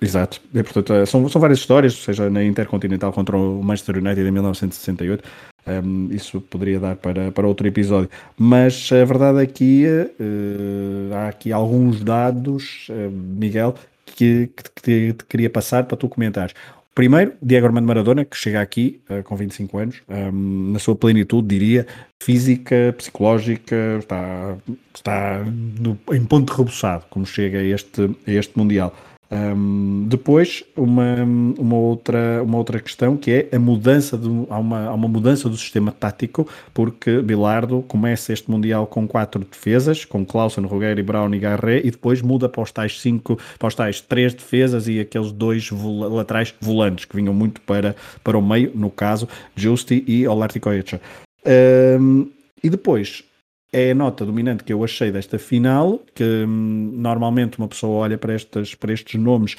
[0.00, 4.30] Exato, e, portanto, são, são várias histórias, seja na Intercontinental contra o Manchester United em
[4.30, 5.24] 1968,
[5.66, 8.08] um, isso poderia dar para, para outro episódio.
[8.36, 15.24] Mas a verdade é que uh, há aqui alguns dados, uh, Miguel, que, que, te
[15.28, 16.54] queria passar para tu comentares.
[16.94, 21.48] Primeiro, Diego Armando Maradona, que chega aqui uh, com 25 anos, um, na sua plenitude,
[21.48, 21.86] diria,
[22.22, 24.56] física, psicológica, está,
[24.94, 28.94] está no, em ponto rebuçado, como chega a este, a este Mundial.
[29.28, 31.16] Um, depois, uma,
[31.58, 35.48] uma, outra, uma outra questão que é a mudança, de, há, uma, há uma mudança
[35.48, 41.34] do sistema tático, porque Bilardo começa este Mundial com quatro defesas, com Clausen, Rogueiro, Brown
[41.34, 45.00] e Garré, e depois muda para os tais cinco, para os tais três defesas e
[45.00, 50.26] aqueles dois laterais volantes, que vinham muito para, para o meio, no caso, Justi e
[50.26, 51.00] Olarticoecha.
[52.00, 52.28] Um,
[52.62, 53.24] e depois,
[53.76, 58.16] é a nota dominante que eu achei desta final, que hum, normalmente uma pessoa olha
[58.16, 59.56] para, estas, para estes nomes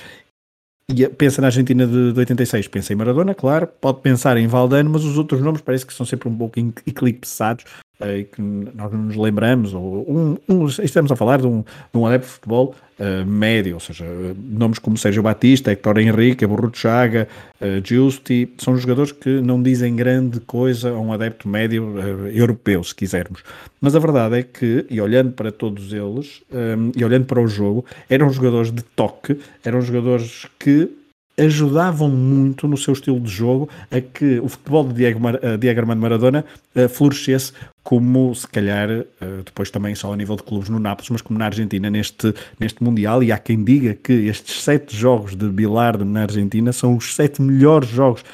[0.89, 4.89] e pensa na Argentina de, de 86, pensa em Maradona, claro, pode pensar em Valdano,
[4.89, 7.65] mas os outros nomes parece que são sempre um pouco eclipsados
[7.99, 11.99] uh, que nós não nos lembramos, ou um, um, estamos a falar de um, de
[11.99, 14.05] um adepto de futebol uh, médio, ou seja,
[14.37, 17.27] nomes como Sérgio Batista, Héctor Henrique, Burruto Chaga,
[17.61, 22.83] uh, Giusti, são jogadores que não dizem grande coisa a um adepto médio uh, europeu,
[22.83, 23.43] se quisermos.
[23.79, 27.47] Mas a verdade é que, e olhando para todos eles, um, e olhando para o
[27.47, 30.89] jogo, eram jogadores de toque, eram jogadores que
[31.37, 35.57] ajudavam muito no seu estilo de jogo a que o futebol de Diego, Mar uh,
[35.57, 36.43] Diego Armando Maradona
[36.75, 41.09] uh, florescesse como se calhar uh, depois também só a nível de clubes no Nápoles,
[41.11, 45.35] mas como na Argentina neste, neste Mundial e há quem diga que estes sete jogos
[45.35, 48.25] de Bilardo na Argentina são os sete melhores jogos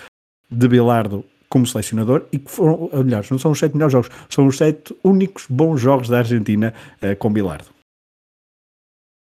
[0.50, 4.48] de Bilardo como selecionador e que foram, aliás, não são os sete melhores jogos, são
[4.48, 6.74] os sete únicos bons jogos da Argentina
[7.20, 7.73] com Bilardo.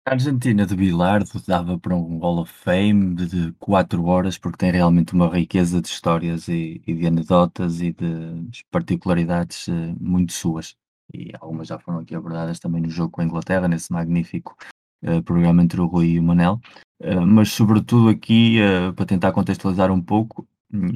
[0.05, 4.73] A Argentina de Bilardo dava para um Hall of Fame de 4 horas, porque tem
[4.73, 10.75] realmente uma riqueza de histórias e, e de anedotas e de particularidades uh, muito suas.
[11.15, 14.57] E algumas já foram aqui abordadas também no jogo com a Inglaterra, nesse magnífico
[15.05, 16.61] uh, programa entre o Rui e o Manel.
[17.01, 18.59] Uh, mas, sobretudo, aqui,
[18.97, 20.49] para tentar contextualizar um pouco,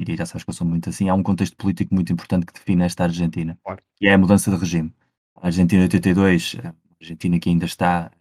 [0.05, 2.53] e já sabes que eu sou muito assim, há um contexto político muito importante que
[2.53, 3.57] define esta Argentina,
[3.95, 4.93] que é a mudança de regime.
[5.41, 8.11] A Argentina de 82, a Argentina que ainda está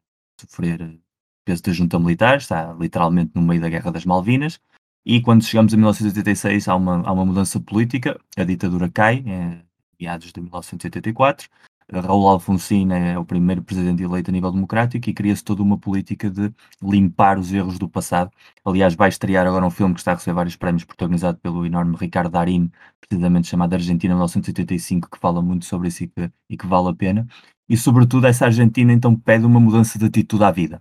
[0.40, 0.99] sofrer
[1.44, 4.61] peso da junta militar, está literalmente no meio da Guerra das Malvinas,
[5.05, 9.62] e quando chegamos a 1986 há uma, há uma mudança política, a ditadura cai, em
[10.01, 11.49] meados de 1984,
[11.92, 16.29] Raul Alfonsín é o primeiro presidente eleito a nível democrático e cria-se toda uma política
[16.29, 18.33] de limpar os erros do passado.
[18.64, 21.96] Aliás, vai estrear agora um filme que está a receber vários prémios, protagonizado pelo enorme
[21.96, 26.66] Ricardo Darín, precisamente chamado Argentina 1985, que fala muito sobre isso e que, e que
[26.66, 27.25] vale a pena.
[27.68, 30.81] E, sobretudo, essa Argentina então pede uma mudança de atitude à vida.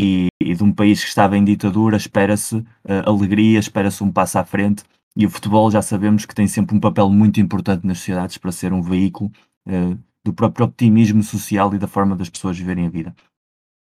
[0.00, 2.66] E, e de um país que estava em ditadura, espera-se uh,
[3.04, 4.82] alegria, espera-se um passo à frente.
[5.16, 8.52] E o futebol já sabemos que tem sempre um papel muito importante nas sociedades para
[8.52, 9.30] ser um veículo
[9.68, 13.14] uh, do próprio optimismo social e da forma das pessoas viverem a vida.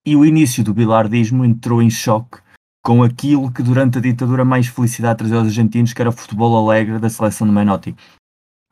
[0.06, 2.40] E o início do bilardismo entrou em choque
[2.84, 6.58] com aquilo que durante a ditadura mais felicidade trazia aos argentinos, que era o futebol
[6.58, 7.96] alegre da seleção de Menotti.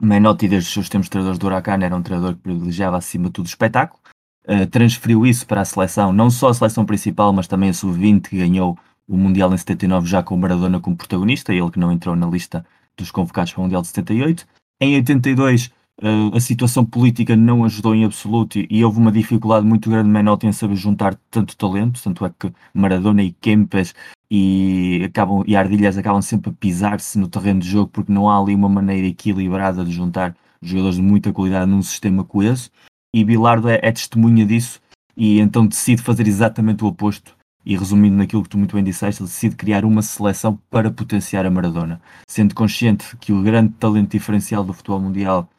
[0.02, 3.26] Menotti, desde os seus tempos de treinadores do Huracan, era um treinador que privilegiava acima
[3.26, 4.00] de tudo o espetáculo.
[4.48, 8.30] Uh, transferiu isso para a seleção, não só a seleção principal, mas também a sub-20,
[8.30, 11.92] que ganhou o Mundial em 79 já com o Maradona como protagonista, ele que não
[11.92, 12.66] entrou na lista
[12.98, 14.48] dos convocados para o Mundial de 78.
[14.80, 19.64] Em 82 Uh, a situação política não ajudou em absoluto e, e houve uma dificuldade
[19.64, 23.94] muito grande de Menotti em saber juntar tanto talento, tanto é que Maradona e Kempes
[24.34, 28.40] e, acabam, e Ardilhas acabam sempre a pisar-se no terreno de jogo porque não há
[28.40, 32.72] ali uma maneira equilibrada de juntar jogadores de muita qualidade num sistema coeso.
[33.14, 34.80] E Bilardo é, é testemunha disso
[35.18, 37.36] e então decide fazer exatamente o oposto.
[37.66, 41.46] E resumindo naquilo que tu muito bem disseste, ele decide criar uma seleção para potenciar
[41.46, 45.50] a Maradona, sendo consciente que o grande talento diferencial do futebol mundial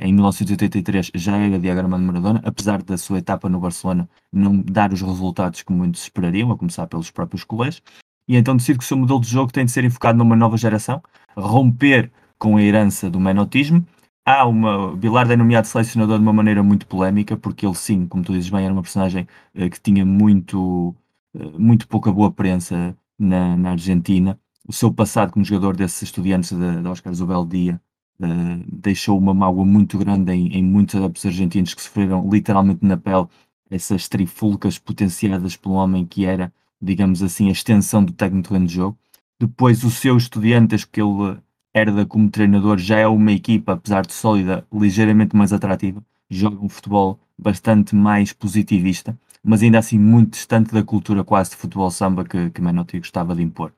[0.00, 4.92] em 1983 já era Diego Armando Maradona, apesar da sua etapa no Barcelona não dar
[4.92, 7.82] os resultados que muitos esperariam, a começar pelos próprios colés,
[8.28, 10.56] e então decide que o seu modelo de jogo tem de ser enfocado numa nova
[10.56, 11.02] geração,
[11.36, 13.84] romper com a herança do menotismo.
[14.24, 14.94] Há uma.
[14.96, 18.50] Bilardo é nomeado selecionador de uma maneira muito polémica, porque ele, sim, como tu dizes
[18.50, 20.94] bem, era uma personagem eh, que tinha muito,
[21.34, 24.38] eh, muito pouca boa prensa na, na Argentina.
[24.68, 27.80] O seu passado como jogador desses estudiantes de, de Oscar Zubeldia
[28.20, 32.96] Uh, deixou uma mágoa muito grande em, em muitos adeptos argentinos que sofreram literalmente na
[32.96, 33.28] pele
[33.70, 38.98] essas trifulcas potenciadas pelo homem que era, digamos assim, a extensão do técnico de jogo.
[39.40, 41.38] Depois, o seu Estudiantes, que ele
[41.74, 46.02] herda como treinador, já é uma equipa, apesar de sólida, ligeiramente mais atrativa.
[46.30, 51.56] Joga um futebol bastante mais positivista, mas ainda assim muito distante da cultura quase de
[51.56, 53.72] futebol samba que, que Menotti gostava de impor.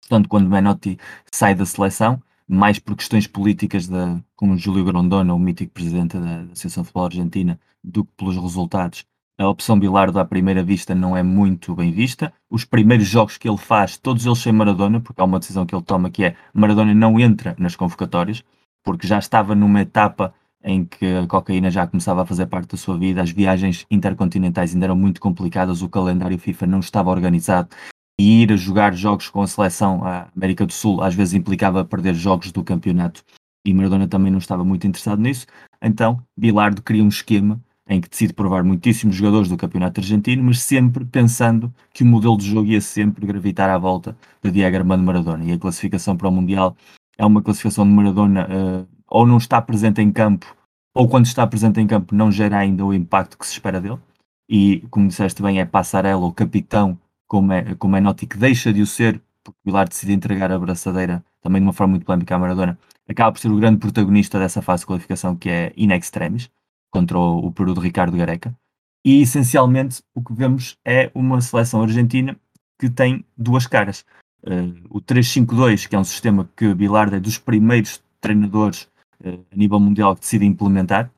[0.00, 0.98] Portanto, quando Menotti
[1.30, 6.42] sai da seleção, mais por questões políticas, da, como Júlio Grondona, o mítico presidente da,
[6.42, 9.04] Associação de Futebol Argentina, do que pelos resultados.
[9.38, 12.32] A opção Bilardo à primeira vista não é muito bem vista.
[12.50, 15.74] Os primeiros jogos que ele faz, todos eles sem Maradona, porque há uma decisão que
[15.74, 18.42] ele toma que é Maradona não entra nas convocatórias,
[18.82, 20.32] porque já estava numa etapa
[20.64, 24.72] em que a cocaína já começava a fazer parte da sua vida, as viagens intercontinentais
[24.72, 27.68] ainda eram muito complicadas, o calendário FIFA não estava organizado
[28.18, 31.84] e ir a jogar jogos com a seleção à América do Sul às vezes implicava
[31.84, 33.22] perder jogos do campeonato
[33.66, 35.46] e Maradona também não estava muito interessado nisso.
[35.82, 40.60] Então, Bilardo cria um esquema em que decide provar muitíssimos jogadores do campeonato argentino, mas
[40.60, 45.04] sempre pensando que o modelo de jogo ia sempre gravitar à volta de Diego Armando
[45.04, 45.44] Maradona.
[45.44, 46.76] E a classificação para o Mundial
[47.16, 50.56] é uma classificação de Maradona uh, ou não está presente em campo,
[50.92, 53.98] ou quando está presente em campo não gera ainda o impacto que se espera dele.
[54.48, 58.72] E, como disseste bem, é Passarela, o capitão como é, como é Notti, que deixa
[58.72, 62.04] de o ser, porque o Vilar decide entregar a braçadeira também de uma forma muito
[62.04, 65.72] polémica à Maradona, acaba por ser o grande protagonista dessa fase de qualificação que é
[65.76, 66.50] in extremis,
[66.90, 68.54] contra o, Peru de Ricardo Gareca.
[69.04, 72.36] E essencialmente o que vemos é uma seleção argentina
[72.78, 74.04] que tem duas caras.
[74.42, 78.88] Uh, o 3-5-2, que é um sistema que Bilardo é dos primeiros treinadores
[79.24, 81.10] uh, a nível mundial que decide implementar,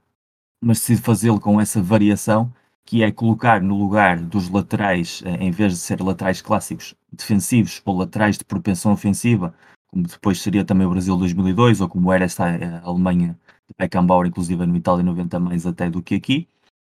[0.63, 2.53] mas decide fazê-lo com essa variação
[2.89, 7.83] que é colocar no lugar dos laterais, eh, em vez de ser laterais clássicos defensivos
[7.85, 9.55] ou laterais de propensão ofensiva,
[9.89, 12.47] como depois seria também o Brasil 2002, ou como era esta
[12.83, 13.39] Alemanha
[13.77, 16.49] Beckenbauer, inclusive no Itália 90 mais até do que aqui,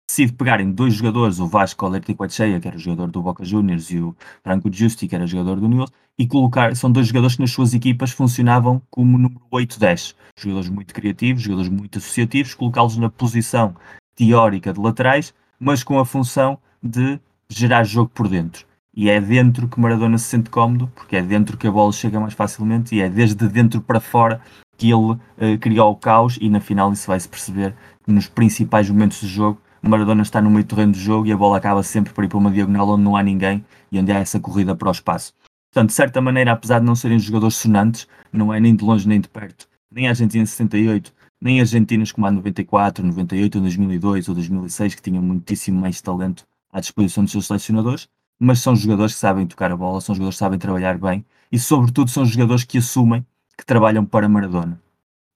[0.09, 4.17] decide pegarem dois jogadores, o Vasco Alerticoetxeia, que era jogador do Boca Juniors, e o
[4.43, 7.75] Franco Giusti, que era jogador do Newell's, e colocar, são dois jogadores que nas suas
[7.75, 13.77] equipas funcionavam como número 8-10, jogadores muito criativos, jogadores muito associativos, colocá-los na posição
[14.17, 18.67] teórica de laterais, mas com a função de gerar jogo por dentro.
[18.95, 22.19] E é dentro que Maradona se sente cómodo, porque é dentro que a bola chega
[22.19, 24.41] mais facilmente e é desde dentro para fora
[24.79, 27.75] que ele uh, criou o caos e na final isso vai-se perceber
[28.07, 31.37] nos principais momentos do jogo Maradona está no meio do terreno do jogo e a
[31.37, 34.19] bola acaba sempre por ir para uma diagonal onde não há ninguém e onde há
[34.19, 35.33] essa corrida para o espaço.
[35.73, 39.07] Portanto, de certa maneira, apesar de não serem jogadores sonantes, não é nem de longe
[39.07, 44.35] nem de perto, nem a Argentina 68, nem argentinos como a 94, 98, 2002 ou
[44.35, 49.21] 2006, que tinham muitíssimo mais talento à disposição dos seus selecionadores, mas são jogadores que
[49.21, 52.79] sabem tocar a bola, são jogadores que sabem trabalhar bem e, sobretudo, são jogadores que
[52.79, 53.25] assumem
[53.59, 54.81] que trabalham para Maradona.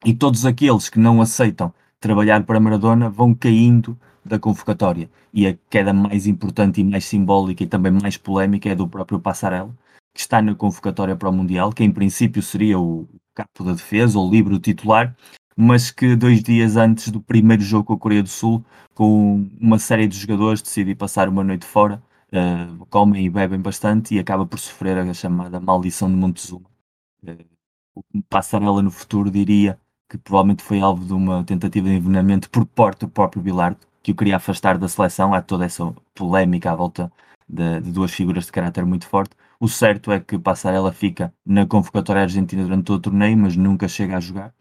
[0.04, 5.10] E todos aqueles que não aceitam trabalhar para Maradona vão caindo da convocatória.
[5.34, 9.20] E a queda mais importante e mais simbólica e também mais polémica é do próprio
[9.20, 9.74] Passarella,
[10.14, 14.18] que está na convocatória para o Mundial, que em princípio seria o capo da defesa
[14.18, 15.16] ou livre titular,
[15.56, 19.78] mas que dois dias antes do primeiro jogo com a Coreia do Sul, com uma
[19.78, 24.46] série de jogadores, decide passar uma noite fora, uh, comem e bebem bastante e acaba
[24.46, 26.66] por sofrer a chamada maldição de Montezuma.
[27.22, 27.51] Uh,
[28.28, 29.78] Passarella no futuro diria
[30.08, 34.12] que provavelmente foi alvo de uma tentativa de envenenamento por parte do próprio Bilardo, que
[34.12, 35.32] o queria afastar da seleção.
[35.32, 37.10] Há toda essa polémica à volta
[37.48, 39.34] de, de duas figuras de caráter muito forte.
[39.60, 43.86] O certo é que Passarella fica na convocatória argentina durante todo o torneio, mas nunca
[43.88, 44.52] chega a jogar.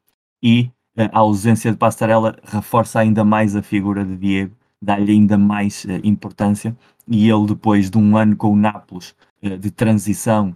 [0.43, 5.37] E eh, a ausência de Passarella reforça ainda mais a figura de Diego, dá-lhe ainda
[5.37, 6.75] mais uh, importância.
[7.07, 10.55] E ele, depois de um ano com o Nápoles uh, de transição,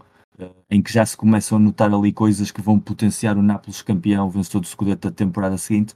[0.69, 4.29] em que já se começam a notar ali coisas que vão potenciar o Nápoles campeão,
[4.29, 5.93] vencedor do Scudetto da temporada seguinte,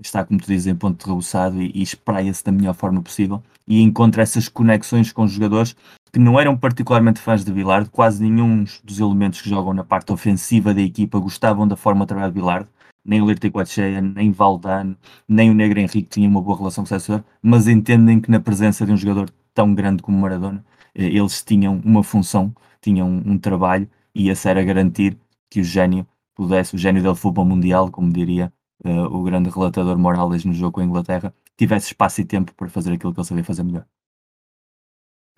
[0.00, 3.42] está, como tu dizes, em ponto de rebuçado e, e espraia-se da melhor forma possível.
[3.66, 5.76] E encontra essas conexões com jogadores
[6.12, 10.12] que não eram particularmente fãs de Bilardo, quase nenhum dos elementos que jogam na parte
[10.12, 12.68] ofensiva da equipa gostavam da forma de trabalhar de Bilardo,
[13.04, 16.86] nem o Lertico Coacheia, nem Valdano, nem o Negro Henrique tinham uma boa relação com
[16.86, 21.42] o selecionador, mas entendem que na presença de um jogador tão grande como Maradona, eles
[21.42, 25.16] tinham uma função, tinham um trabalho e esse era garantir
[25.50, 28.52] que o gênio pudesse, o gênio do futebol mundial, como diria
[28.84, 32.68] uh, o grande relatador Morales no jogo com a Inglaterra, tivesse espaço e tempo para
[32.68, 33.86] fazer aquilo que ele sabia fazer melhor.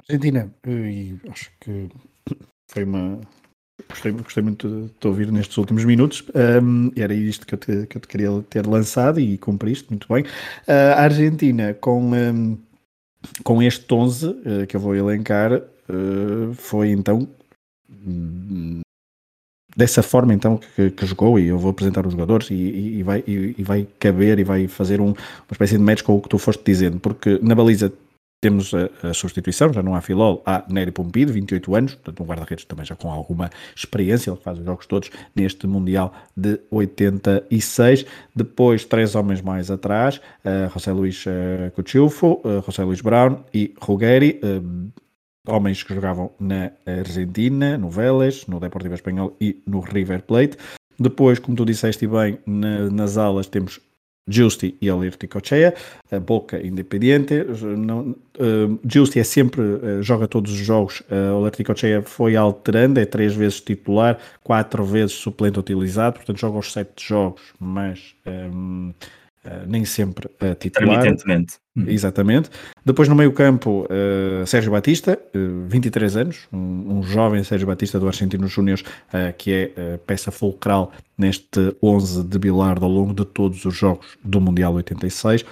[0.09, 1.88] Argentina, e acho que
[2.71, 3.21] foi uma.
[3.88, 6.25] Gostei, gostei muito de te ouvir nestes últimos minutos.
[6.62, 10.07] Um, era isto que eu, te, que eu te queria ter lançado e cumpriste muito
[10.09, 10.23] bem.
[10.23, 12.59] Uh, a Argentina, com, um,
[13.42, 17.28] com este 11 uh, que eu vou elencar, uh, foi então
[19.76, 23.02] dessa forma então que, que, jogou e eu vou apresentar os jogadores e, e, e
[23.02, 25.16] vai, e, e, vai caber e vai fazer um, uma
[25.50, 27.92] espécie de match com o que tu foste dizendo, porque na baliza
[28.44, 32.26] temos a, a substituição, já não há Filol, há Nery Pompido, 28 anos, portanto um
[32.26, 38.04] guarda-redes também já com alguma experiência, ele faz os jogos todos neste Mundial de 86,
[38.37, 44.38] depois três homens mais atrás, uh, José Luís uh, uh, José Luís Brown e Ruggeri,
[44.44, 44.92] uh,
[45.48, 50.59] homens que jogavam na Argentina, no Vélez, no Deportivo Espanhol e no River Plate.
[51.00, 53.80] Depois, como tu disseste bem, na, nas alas temos
[54.26, 55.74] Justi e Alirti Cochea,
[56.10, 57.44] a Boca Independiente.
[57.76, 62.98] Não, uh, Justi é sempre, uh, joga todos os jogos, uh, Alirti Cochea foi alterando,
[62.98, 68.92] é três vezes titular, quatro vezes suplente utilizado, portanto joga os sete jogos, mas um,
[69.44, 71.00] Uh, nem sempre uh, titular.
[71.00, 71.59] Intermitentemente.
[71.76, 71.85] Uhum.
[71.88, 72.48] Exatamente.
[72.83, 78.00] Depois no meio campo, uh, Sérgio Batista, uh, 23 anos, um, um, jovem Sérgio Batista
[78.00, 78.83] do Argentinos Júniors,
[79.37, 84.40] que é peça fulcral neste 11 de Bilardo ao longo de todos os jogos do
[84.40, 85.44] Mundial 86.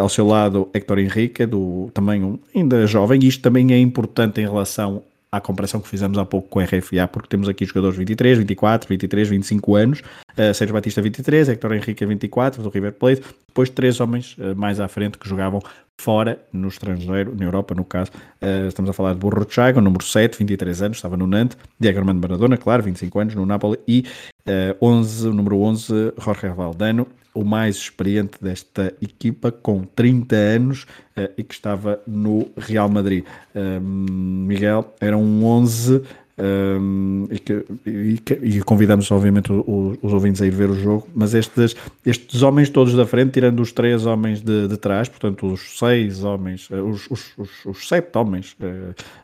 [0.00, 4.40] ao seu lado, Héctor Henrique, do, também um, ainda jovem, e isto também é importante
[4.40, 5.02] em relação
[5.32, 8.86] à comparação que fizemos há pouco com a RFA, porque temos aqui jogadores 23, 24,
[8.86, 13.98] 23, 25 anos, uh, Sérgio Batista 23, Hector Henrique 24, do River Plate, depois três
[13.98, 15.62] homens uh, mais à frente que jogavam
[15.96, 18.10] fora, no estrangeiro, na Europa no caso,
[18.42, 21.98] uh, estamos a falar de Burro Chago, número 7, 23 anos, estava no Nantes, Diego
[21.98, 24.04] Armando Maradona, claro, 25 anos, no Napoli, e
[24.46, 30.82] uh, 11, o número 11, Jorge Valdano, o mais experiente desta equipa, com 30 anos
[31.16, 33.24] uh, e que estava no Real Madrid.
[33.54, 36.02] Uh, Miguel era um 11
[36.38, 40.74] um, e, que, e, que, e, convidamos obviamente os, os, ouvintes a ir ver o
[40.74, 45.08] jogo, mas estes, estes homens todos da frente, tirando os três homens de, de trás,
[45.08, 48.56] portanto os seis homens, eh, os, os, os, os sete homens,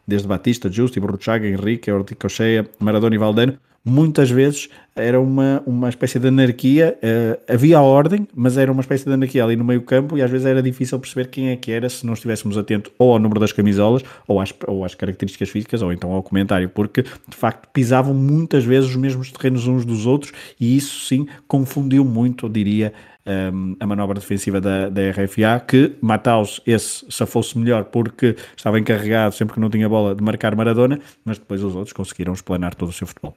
[0.06, 6.18] desde Batista, Justi, Bruchaga, Henrique, Orticocheia, Maradona e Valdano, muitas vezes era uma, uma espécie
[6.18, 10.18] de anarquia, uh, havia ordem, mas era uma espécie de anarquia ali no meio campo
[10.18, 13.12] e às vezes era difícil perceber quem é que era se não estivéssemos atentos ou
[13.12, 17.02] ao número das camisolas ou às, ou às características físicas ou então ao comentário, porque
[17.02, 22.04] de facto pisavam muitas vezes os mesmos terrenos uns dos outros e isso sim confundiu
[22.04, 22.92] muito, diria,
[23.24, 29.34] ehm, a manobra defensiva da, da RFA, que Mataus, esse safou-se melhor porque estava encarregado
[29.34, 32.88] sempre que não tinha bola de marcar Maradona, mas depois os outros conseguiram explanar todo
[32.88, 33.36] o seu futebol.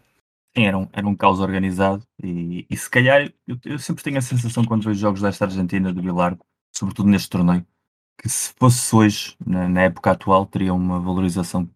[0.56, 4.18] Sim, era um, era um caos organizado e, e se calhar eu, eu, sempre tenho
[4.18, 6.44] a sensação quando vejo jogos desta Argentina de Bilardo,
[6.76, 7.66] sobretudo neste torneio,
[8.22, 11.70] que se fosse hoje, na, na, época atual, teria uma valorização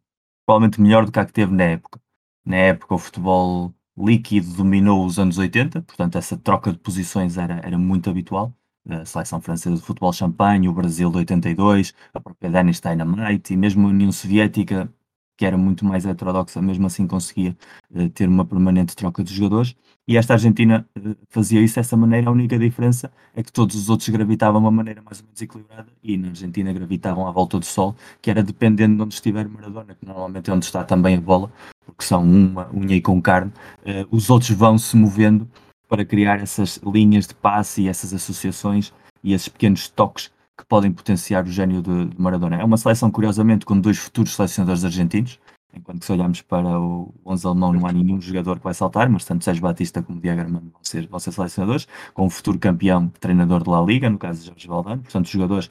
[0.46, 2.02] provavelmente melhor do que a que teve na época.
[2.46, 7.60] Na época, o futebol líquido dominou os anos 80, portanto, essa troca de posições era,
[7.64, 8.54] era muito habitual.
[8.88, 13.58] A seleção francesa de futebol champanhe, o Brasil de 82, a própria Dennis Dynamite e
[13.58, 14.94] mesmo a União Soviética,
[15.38, 17.56] que era muito mais heterodoxa, mesmo assim conseguia
[17.92, 19.76] uh, ter uma permanente troca de jogadores.
[20.08, 22.30] E esta Argentina uh, fazia isso dessa maneira.
[22.30, 25.42] A única diferença é que todos os outros gravitavam de uma maneira mais ou menos
[25.42, 29.48] equilibrada e na Argentina gravitavam à volta do Sol, que era dependendo de onde estiver
[29.48, 31.52] Maradona, que normalmente é onde está também a bola,
[31.86, 33.52] porque são uma unha e com carne.
[33.82, 35.50] Uh, os outros vão se movendo
[35.88, 40.92] para criar essas linhas de passe e essas associações e esses pequenos toques que podem
[40.92, 42.58] potenciar o gênio de, Maradona.
[42.58, 45.40] É uma seleção, curiosamente, com dois futuros selecionadores argentinos,
[45.74, 49.10] enquanto que se olharmos para o 11 alemão não há nenhum jogador que vai saltar,
[49.10, 52.58] mas tanto Sérgio Batista como Diego Armando vão ser, vão ser selecionadores, com um futuro
[52.58, 55.70] campeão treinador de La Liga, no caso de Jorge Valdano, portanto jogadores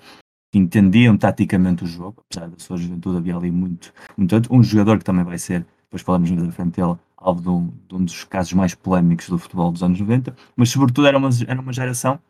[0.52, 4.98] que entendiam taticamente o jogo, apesar da sua juventude havia ali muito, muito um jogador
[4.98, 8.04] que também vai ser, depois falamos mais à frente dele, alvo de um, de um,
[8.04, 11.72] dos casos mais polémicos do futebol dos anos 90, mas sobretudo era uma, era uma
[11.72, 12.20] geração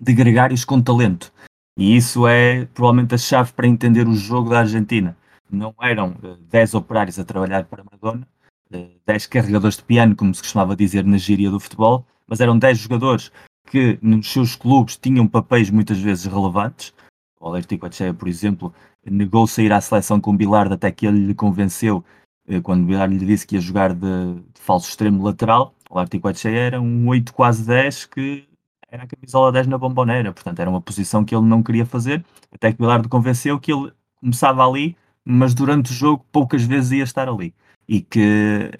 [0.00, 1.32] de gregários com talento,
[1.76, 5.16] e isso é provavelmente a chave para entender o jogo da Argentina.
[5.50, 8.26] Não eram uh, eh, 10 operários a trabalhar para Maradona,
[8.74, 12.58] uh, 10 carregadores de piano, como se costumava dizer na gíria do futebol, mas eram
[12.58, 13.32] 10 jogadores
[13.66, 16.92] que nos seus clubes tinham papéis muitas vezes relevantes.
[17.40, 18.72] O Alertico Echea, por exemplo,
[19.04, 22.04] negou sair à seleção com Bilardo até que ele lhe convenceu,
[22.48, 25.74] uh, quando Bilardo lhe disse que ia jogar de, de falso extremo lateral.
[25.90, 28.46] O Alertico Echea era um 8 quase 10 que
[28.92, 32.22] era a camisola 10 na bomboneira, portanto era uma posição que ele não queria fazer,
[32.52, 33.90] até que o Bilardo convenceu que ele
[34.20, 37.54] começava ali, mas durante o jogo poucas vezes ia estar ali.
[37.88, 38.70] E que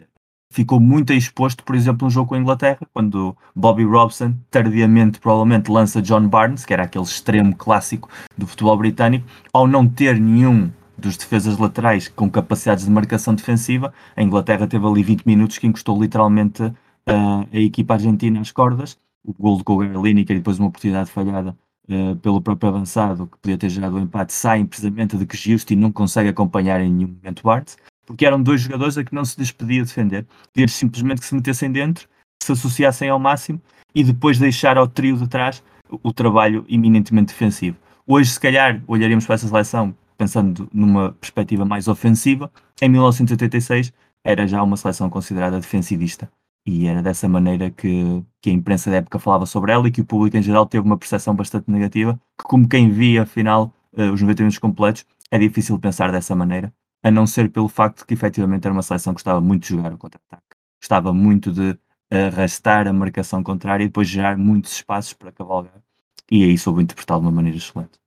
[0.50, 5.70] ficou muito exposto, por exemplo, no jogo com a Inglaterra, quando Bobby Robson tardiamente provavelmente
[5.70, 10.70] lança John Barnes, que era aquele extremo clássico do futebol britânico, ao não ter nenhum
[10.98, 15.66] dos defesas laterais com capacidades de marcação defensiva, a Inglaterra teve ali 20 minutos que
[15.66, 20.58] encostou literalmente uh, a equipa argentina às cordas o gol de Kogarlini, que é depois
[20.58, 21.56] uma oportunidade falhada
[21.88, 25.36] uh, pelo próprio avançado, que podia ter gerado o um empate, saem precisamente de que
[25.36, 29.24] Giusti não consegue acompanhar em nenhum momento Bart, porque eram dois jogadores a que não
[29.24, 30.26] se despedia defender.
[30.52, 32.08] Pedir simplesmente que se metessem dentro,
[32.42, 33.60] se associassem ao máximo
[33.94, 35.62] e depois deixar ao trio de trás
[36.02, 37.76] o trabalho eminentemente defensivo.
[38.06, 42.50] Hoje, se calhar, olharíamos para essa seleção pensando numa perspectiva mais ofensiva.
[42.80, 43.92] Em 1986
[44.24, 46.30] era já uma seleção considerada defensivista
[46.64, 50.00] e era dessa maneira que, que a imprensa da época falava sobre ela e que
[50.00, 54.12] o público em geral teve uma percepção bastante negativa, que como quem via afinal uh,
[54.12, 58.06] os 90 minutos completos, é difícil pensar dessa maneira, a não ser pelo facto de
[58.06, 61.76] que efetivamente era uma seleção que gostava muito de jogar o contra-ataque, gostava muito de
[62.10, 65.82] arrastar a marcação contrária e depois gerar muitos espaços para cavalgar,
[66.30, 68.02] e aí soube interpretá-lo de uma maneira excelente.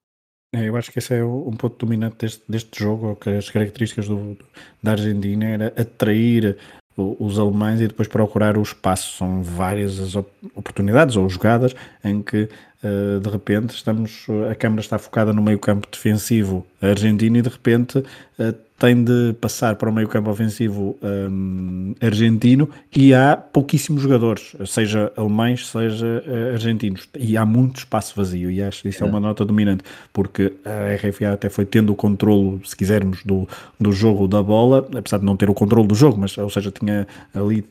[0.53, 4.07] É, eu acho que esse é um ponto dominante deste, deste jogo, que as características
[4.07, 4.37] do,
[4.81, 6.57] da Argentina era atrair
[6.97, 9.17] os alemães e depois procurar o espaço.
[9.17, 10.15] São várias as
[10.55, 12.49] oportunidades ou jogadas em que
[12.85, 17.49] uh, de repente estamos, a câmara está focada no meio campo defensivo argentino e de
[17.49, 24.01] repente uh, tem de passar para o meio campo ofensivo um, argentino e há pouquíssimos
[24.01, 29.03] jogadores, seja alemães, seja uh, argentinos, e há muito espaço vazio, e acho que isso
[29.03, 29.07] é.
[29.07, 33.47] é uma nota dominante, porque a RFA até foi tendo o controle, se quisermos, do,
[33.79, 36.69] do jogo da bola, apesar de não ter o controle do jogo, mas, ou seja,
[36.69, 37.65] tinha ali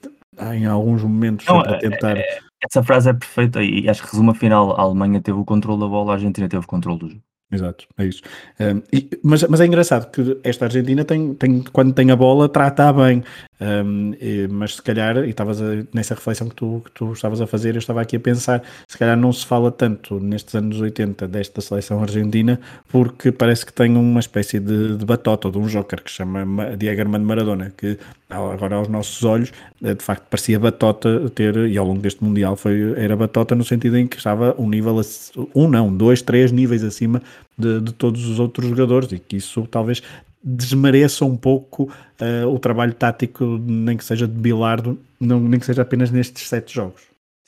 [0.55, 2.17] em alguns momentos não, para é, tentar...
[2.17, 5.45] É, essa frase é perfeita e acho que resume a final, a Alemanha teve o
[5.45, 7.34] controle da bola, a Argentina teve o controle do jogo.
[7.53, 8.23] Exato, é isso.
[8.59, 12.49] Um, e, mas, mas é engraçado que esta Argentina tem, tem, quando tem a bola,
[12.49, 13.23] trata bem.
[13.61, 15.61] Um, e, mas se calhar, e estavas
[15.93, 18.99] nessa reflexão que tu, que tu estavas a fazer, eu estava aqui a pensar, se
[18.99, 23.97] calhar não se fala tanto nestes anos 80 desta seleção argentina, porque parece que tem
[23.97, 28.77] uma espécie de, de batota, de um joker que se chama Armando Maradona, que agora
[28.77, 32.95] aos nossos olhos, eh, de facto parecia batota ter, e ao longo deste Mundial foi,
[32.97, 35.01] era batota no sentido em que estava um nível,
[35.55, 37.23] um não, dois, três níveis acima
[37.57, 40.03] de, de todos os outros jogadores, e que isso talvez
[40.43, 45.65] desmereça um pouco uh, o trabalho tático, nem que seja de Bilardo, não, nem que
[45.65, 47.03] seja apenas nestes sete jogos.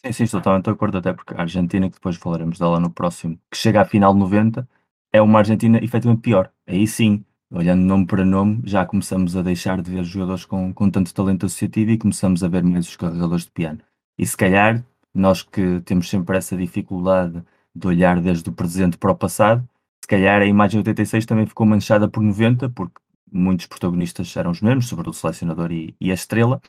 [0.05, 2.91] Sim, sim, estou totalmente de acordo, até porque a Argentina, que depois falaremos dela no
[2.91, 4.67] próximo, que chega à final 90,
[5.13, 6.51] é uma Argentina efetivamente pior.
[6.67, 10.91] Aí sim, olhando nome para nome, já começamos a deixar de ver jogadores com, com
[10.91, 13.81] tanto talento associativo e começamos a ver mais os carregadores de piano.
[14.19, 14.83] E se calhar,
[15.15, 17.43] nós que temos sempre essa dificuldade
[17.75, 19.67] de olhar desde o presente para o passado,
[20.03, 24.61] se calhar a imagem 86 também ficou manchada por 90, porque muitos protagonistas eram os
[24.61, 26.61] mesmos, sobretudo o selecionador e, e, a estrela,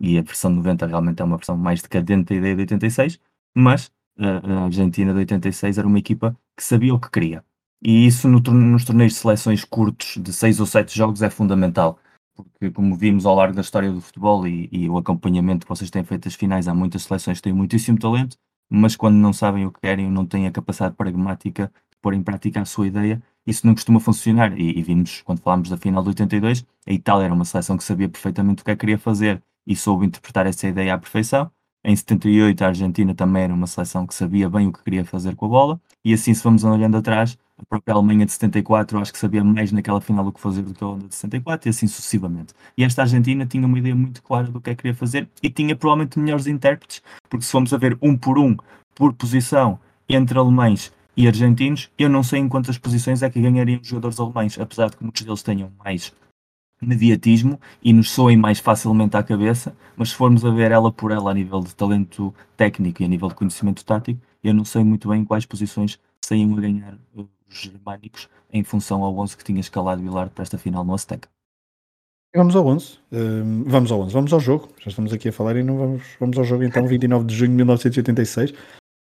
[0.00, 3.18] e a versão 90 realmente é uma versão mais decadente da ideia de 86,
[3.54, 7.44] mas a Argentina de 86 era uma equipa que sabia o que queria.
[7.82, 11.98] E isso no, nos torneios de seleções curtos, de 6 ou 7 jogos, é fundamental.
[12.34, 15.90] porque como vimos ao largo da história do futebol e, e o acompanhamento que vocês
[15.90, 18.36] têm feito das finais, há muitas seleções que têm muitíssimo talento,
[18.70, 22.22] mas quando não sabem o que querem, não têm a capacidade pragmática de pôr em
[22.22, 24.56] prática a sua ideia, isso não costuma funcionar.
[24.56, 27.82] E, e vimos, quando falámos da final de 82, a Itália era uma seleção que
[27.82, 31.50] sabia perfeitamente o que é que queria fazer e soube interpretar essa ideia à perfeição.
[31.84, 35.34] Em 78, a Argentina também era uma seleção que sabia bem o que queria fazer
[35.34, 39.12] com a bola, e assim, se vamos olhando atrás, a própria Alemanha de 74, acho
[39.12, 41.70] que sabia mais naquela final o que fazer do que a Holanda de 74, e
[41.70, 42.54] assim sucessivamente.
[42.76, 45.50] E esta Argentina tinha uma ideia muito clara do que é que queria fazer e
[45.50, 48.56] tinha provavelmente melhores intérpretes, porque se formos a ver um por um,
[48.94, 49.78] por posição,
[50.08, 54.20] entre alemães e argentinos, eu não sei em quantas posições é que ganhariam os jogadores
[54.20, 56.12] alemães, apesar de que muitos deles tenham mais
[56.80, 61.10] mediatismo e nos soem mais facilmente à cabeça, mas se formos a ver ela por
[61.10, 64.84] ela a nível de talento técnico e a nível de conhecimento tático, eu não sei
[64.84, 69.60] muito bem quais posições saíam a ganhar os germânicos em função ao 11 que tinha
[69.60, 71.28] escalado Vilar para esta final no Azteca.
[72.34, 75.56] Vamos ao 11, uh, vamos ao 11, vamos ao jogo, já estamos aqui a falar
[75.56, 78.52] e não vamos, vamos ao jogo então, 29 de junho de 1986,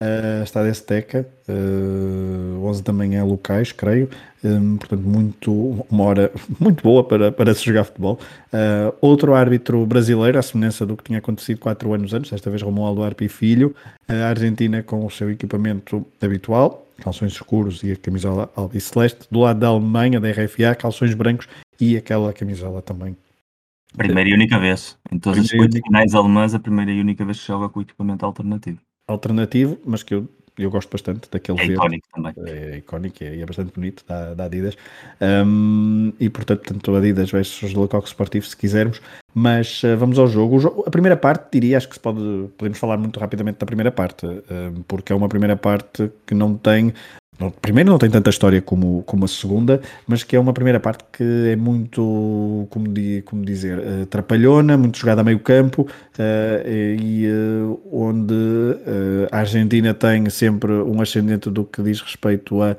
[0.03, 4.09] Uh, está de Azteca, uh, 11 da manhã locais, creio.
[4.43, 5.53] Um, portanto, muito,
[5.91, 8.19] uma hora muito boa para, para se jogar futebol.
[8.47, 12.63] Uh, outro árbitro brasileiro, à semelhança do que tinha acontecido quatro anos antes, desta vez
[12.63, 13.77] Romualdo Arpi Filho.
[14.09, 19.27] A Argentina com o seu equipamento habitual, calções escuros e a camisola albiceleste.
[19.31, 21.47] Do lado da Alemanha, da RFA, calções brancos
[21.79, 23.15] e aquela camisola também.
[23.99, 24.97] Primeira e única vez.
[25.13, 28.25] Em todas as oito finais alemãs, a primeira e única vez que joga com equipamento
[28.25, 28.81] alternativo
[29.11, 31.75] alternativo, mas que eu, eu gosto bastante daquele é verde.
[31.75, 32.35] Icónico também.
[32.47, 34.77] É icónico é, é bastante bonito da, da Adidas.
[35.21, 39.01] Um, e portanto, tanto Adidas versus Lecoq Sportivo, se quisermos.
[39.35, 40.59] Mas uh, vamos ao jogo.
[40.59, 40.85] jogo.
[40.87, 42.21] A primeira parte, diria, acho que se pode,
[42.57, 46.57] podemos falar muito rapidamente da primeira parte, uh, porque é uma primeira parte que não
[46.57, 46.93] tem
[47.41, 50.79] não, primeiro não tem tanta história como, como a segunda, mas que é uma primeira
[50.79, 55.83] parte que é muito, como, di, como dizer, uh, trapalhona, muito jogada a meio campo,
[55.83, 58.35] uh, e uh, onde
[59.33, 62.77] a Argentina tem sempre um ascendente do que diz respeito a,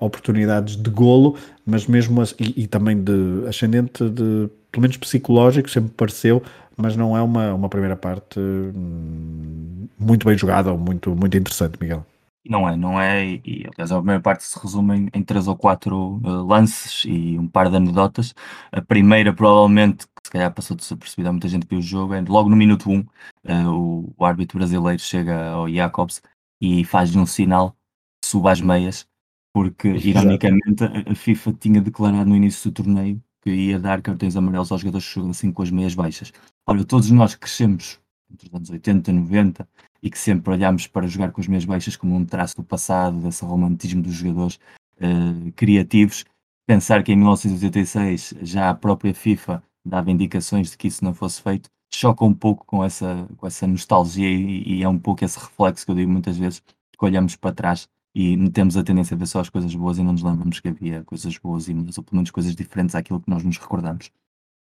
[0.00, 5.90] oportunidades de golo, mas mesmo e, e, também de ascendente de, pelo menos psicológico, sempre
[5.96, 6.42] pareceu,
[6.76, 11.74] mas não é uma, uma primeira parte hum, muito bem jogada ou muito, muito interessante,
[11.80, 12.04] Miguel.
[12.44, 15.56] Não é, não é, e aliás a primeira parte se resume em, em três ou
[15.56, 18.34] quatro uh, lances e um par de anedotas.
[18.72, 22.48] A primeira, provavelmente, que se calhar passou desapercebida, muita gente viu o jogo, é logo
[22.48, 26.20] no minuto 1, um, uh, o, o, árbitro brasileiro chega ao Jacobs
[26.60, 27.76] e faz-lhe um sinal,
[28.24, 29.06] suba as meias,
[29.54, 34.36] porque ironicamente a, a FIFA tinha declarado no início do torneio que ia dar cartões
[34.36, 36.32] amarelos aos jogadores que jogam assim com as meias baixas.
[36.66, 38.01] Olha, todos nós crescemos
[38.32, 39.68] entre os anos 80, 90,
[40.02, 43.18] e que sempre olhámos para jogar com as meias baixas como um traço do passado,
[43.20, 44.58] desse romantismo dos jogadores
[44.96, 46.24] uh, criativos.
[46.66, 51.42] Pensar que em 1986 já a própria FIFA dava indicações de que isso não fosse
[51.42, 55.38] feito, choca um pouco com essa, com essa nostalgia e, e é um pouco esse
[55.38, 59.18] reflexo que eu digo muitas vezes, que olhamos para trás e temos a tendência a
[59.18, 62.02] ver só as coisas boas e não nos lembramos que havia coisas boas e ou
[62.02, 64.10] pelo menos coisas diferentes àquilo que nós nos recordamos.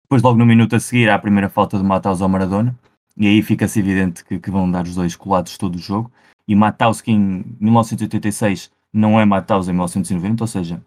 [0.05, 2.77] Depois, logo no minuto a seguir, há a primeira falta de Matheus ao Maradona,
[3.21, 6.11] e aí fica-se evidente que, que, vão dar os dois colados todo o jogo.
[6.49, 10.83] E Matthaus, que em 1986 não é Matthaus em 1990, ou seja,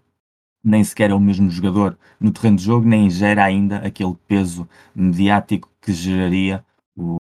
[0.63, 4.67] nem sequer é o mesmo jogador no terreno de jogo, nem gera ainda aquele peso
[4.95, 6.65] mediático que geraria
[6.97, 7.17] o,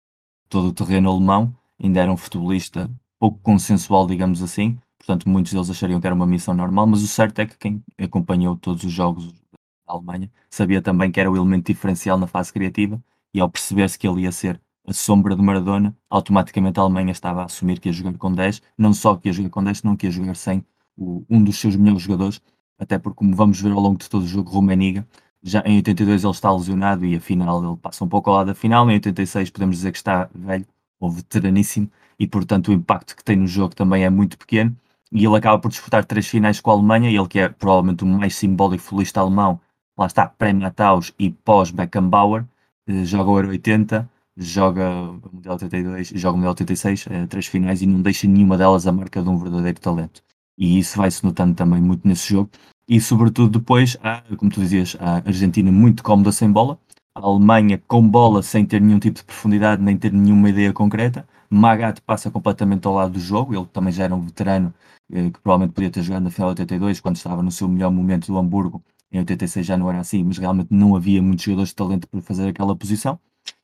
[0.47, 1.53] todo o terreno alemão.
[1.84, 2.89] Ainda era um futebolista
[3.20, 4.80] pouco consensual, digamos assim.
[4.97, 7.84] Portanto, muitos deles achariam que era uma missão normal, mas o certo é que quem
[7.99, 12.53] acompanhou todos os jogos da Alemanha sabia também que era o elemento diferencial na fase
[12.53, 13.03] criativa
[13.34, 17.41] e ao perceber-se que ele ia ser a sombra de Maradona, automaticamente a Alemanha estava
[17.41, 19.95] a assumir que ia jogar com 10, não só que ia jogar com 10, não
[19.95, 20.65] que ia jogar sem
[20.97, 22.41] o, um dos seus melhores jogadores,
[22.79, 25.07] até porque, como vamos ver ao longo de todo o jogo, Rumeniga,
[25.43, 28.55] já em 82 ele está lesionado e afinal ele passa um pouco ao lado da
[28.55, 30.65] final, em 86 podemos dizer que está velho
[30.99, 34.75] ou veteraníssimo e portanto o impacto que tem no jogo também é muito pequeno.
[35.11, 38.07] E ele acaba por disputar três finais com a Alemanha, ele que é provavelmente o
[38.07, 39.59] mais simbólico futbolista alemão,
[39.97, 42.45] lá está, pré-Mataus e pós-Beckenbauer,
[42.88, 44.09] eh, joga o Euro 80,
[44.43, 48.27] joga o Mundial 82 e joga o Mundial 86, é, três finais, e não deixa
[48.27, 50.23] nenhuma delas a marca de um verdadeiro talento.
[50.57, 52.49] E isso vai-se notando também muito nesse jogo.
[52.87, 56.77] E sobretudo depois, há, como tu dizias, a Argentina muito cómoda sem bola,
[57.15, 61.27] a Alemanha com bola sem ter nenhum tipo de profundidade, nem ter nenhuma ideia concreta.
[61.49, 64.73] Magat passa completamente ao lado do jogo, ele também já era um veterano
[65.11, 67.91] eh, que provavelmente podia ter jogado na final de 82, quando estava no seu melhor
[67.91, 68.83] momento do Hamburgo.
[69.11, 72.21] Em 86 já não era assim, mas realmente não havia muitos jogadores de talento para
[72.21, 73.19] fazer aquela posição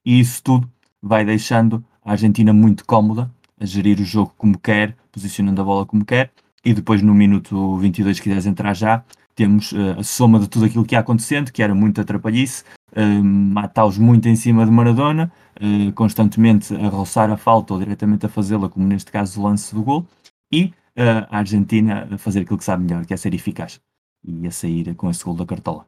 [0.07, 3.29] e isso tudo vai deixando a Argentina muito cómoda
[3.59, 6.31] a gerir o jogo como quer, posicionando a bola como quer,
[6.63, 9.03] e depois no minuto 22, se quiseres entrar já,
[9.35, 12.63] temos uh, a soma de tudo aquilo que ia acontecendo, que era muita atrapalhice,
[12.95, 15.29] uh, Mataus muito em cima de Maradona,
[15.59, 19.75] uh, constantemente a roçar a falta ou diretamente a fazê-la, como neste caso o lance
[19.75, 20.07] do gol,
[20.49, 23.81] e uh, a Argentina a fazer aquilo que sabe melhor, que é ser eficaz,
[24.23, 25.85] e a sair com esse gol da cartola.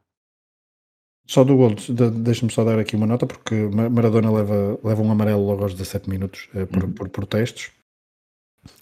[1.30, 3.54] Só do gol, de, deixa-me só dar aqui uma nota, porque
[3.92, 6.92] Maradona leva, leva um amarelo logo aos 17 minutos por, uhum.
[6.92, 7.70] por protestos.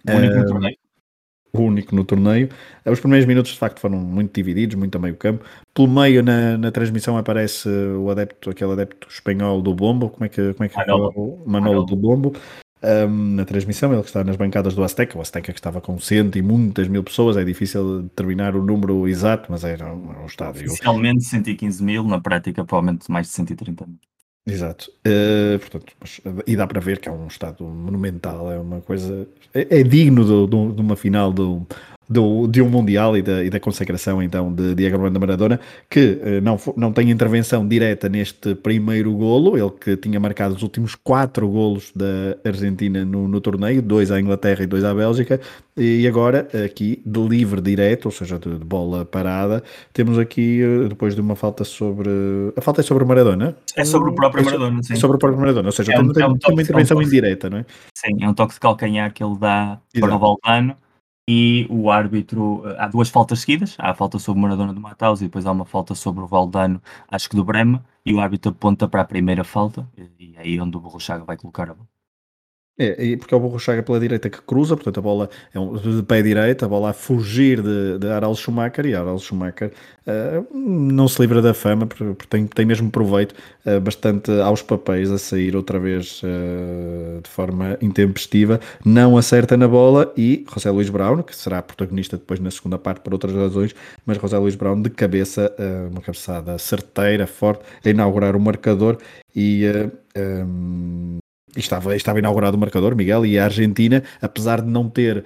[0.07, 0.77] O único no torneio
[1.53, 2.49] o único no torneio.
[2.85, 5.43] Os primeiros minutos de facto foram muito divididos, muito a meio campo.
[5.73, 10.29] Pelo meio na, na transmissão aparece o adepto, aquele adepto espanhol do Bombo, como é
[10.29, 12.33] que, como é que Manolo, é o Manolo do Bombo.
[12.83, 15.99] Um, na transmissão, ele que está nas bancadas do Azteca, o Azteca que estava com
[15.99, 20.25] cento e muitas mil pessoas, é difícil determinar o número exato, mas era um, um
[20.25, 20.67] estádio.
[20.67, 23.97] Oficialmente 115 mil, na prática provavelmente mais de 130 mil.
[24.45, 24.89] Exato.
[25.05, 29.27] Uh, portanto, mas, e dá para ver que é um estado monumental, é uma coisa.
[29.53, 31.67] É, é digno do, do, de uma final do,
[32.09, 36.19] do, de um Mundial e da, e da consagração então de Diego Armando Maradona, que
[36.21, 40.95] uh, não, não tem intervenção direta neste primeiro golo, ele que tinha marcado os últimos
[40.95, 45.39] quatro golos da Argentina no, no torneio, dois à Inglaterra e dois à Bélgica,
[45.75, 50.87] e agora aqui de livre direto, ou seja, de, de bola parada, temos aqui uh,
[50.87, 52.09] depois de uma falta sobre.
[52.55, 53.55] A falta é sobre Maradona?
[53.75, 54.93] É sobre o próprio é Maradona, sim.
[54.93, 57.49] É sobre o próprio Maradona, ou seja, é um, tem, é um uma intervenção indireta,
[57.49, 57.65] não é?
[57.93, 60.75] Sim, é um toque de calcanhar que ele dá para o Valdano
[61.27, 64.79] e o árbitro, eh, há duas faltas seguidas, há a falta sobre o Maradona do
[64.81, 68.19] Mataus e depois há uma falta sobre o Valdano, acho que do Brema, e o
[68.19, 69.87] árbitro aponta para a primeira falta,
[70.19, 71.96] e é aí onde o Borrochaga vai colocar a bola.
[72.79, 75.73] É, porque é o Burro Chaga pela direita que cruza, portanto a bola é um,
[75.73, 79.71] de pé direito, a bola a fugir de, de Schumacher e Aral Schumacher
[80.05, 83.33] uh, não se livra da fama porque, porque tem, tem mesmo proveito
[83.65, 89.67] uh, bastante aos papéis a sair outra vez uh, de forma intempestiva, não acerta na
[89.67, 93.73] bola e José Luís Brown, que será protagonista depois na segunda parte por outras razões,
[94.05, 95.51] mas José Luís Brown de cabeça,
[95.89, 98.97] uma cabeçada certeira, forte, a inaugurar o marcador
[99.35, 99.63] e
[100.15, 101.17] um,
[101.59, 105.25] estava, estava inaugurado o marcador, Miguel, e a Argentina, apesar de não ter,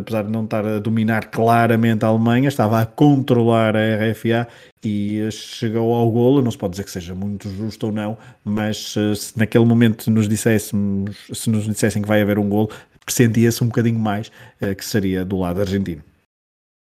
[0.00, 4.48] apesar de não estar a dominar claramente a Alemanha, estava a controlar a RFA
[4.84, 8.94] e chegou ao golo, não se pode dizer que seja muito justo ou não, mas
[8.96, 12.70] eh, se naquele momento nos disséssemos, se nos dissessem que vai haver um golo,
[13.04, 14.30] pressentia-se um bocadinho mais
[14.60, 16.02] eh, que seria do lado argentino.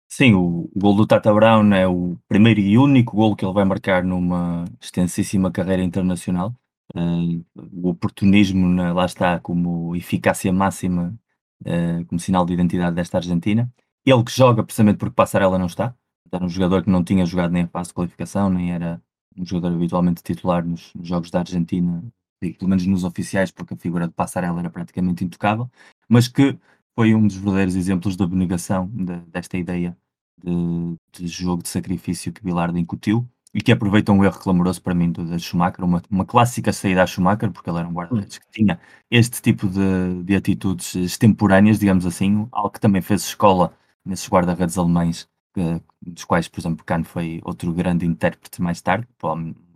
[0.10, 3.66] Sim, o gol do Tata Brown é o primeiro e único gol que ele vai
[3.66, 6.54] marcar numa extensíssima carreira internacional.
[6.96, 11.18] Uh, o oportunismo, né, lá está, como eficácia máxima,
[11.62, 13.72] uh, como sinal de identidade desta Argentina.
[14.06, 15.96] Ele que joga precisamente porque Passarela não está,
[16.32, 19.02] era um jogador que não tinha jogado nem a fase de qualificação, nem era
[19.38, 22.04] um jogador habitualmente titular nos, nos jogos da Argentina,
[22.40, 25.70] pelo menos nos oficiais, porque a figura de Passarela era praticamente intocável,
[26.10, 26.58] mas que
[26.96, 29.98] foi um dos verdadeiros exemplos da abnegação de, desta ideia
[30.44, 34.96] de, de, jogo de sacrifício que Bilardo incutiu e que aproveita um erro clamoroso para
[34.96, 38.48] mim do, Schumacher, uma, uma clássica saída a Schumacher, porque ele era um guarda-redes que
[38.52, 38.80] tinha
[39.12, 43.74] este tipo de, de atitudes extemporâneas, digamos assim, algo que também fez escola
[44.04, 49.08] nesses guarda-redes alemães, que, dos quais, por exemplo, Kahn foi outro grande intérprete mais tarde,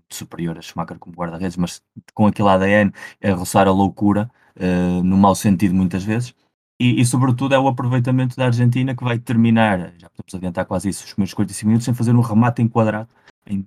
[0.09, 1.81] superior a Schumacher como guarda-redes, mas
[2.13, 2.91] com aquele ADN
[3.23, 6.33] a roçar a loucura, uh, no mau sentido muitas vezes.
[6.79, 10.89] E, e, sobretudo é o aproveitamento da Argentina que vai terminar, já podemos adiantar quase
[10.89, 13.09] isso, os primeiros 45 minutos, sem fazer um remate enquadrado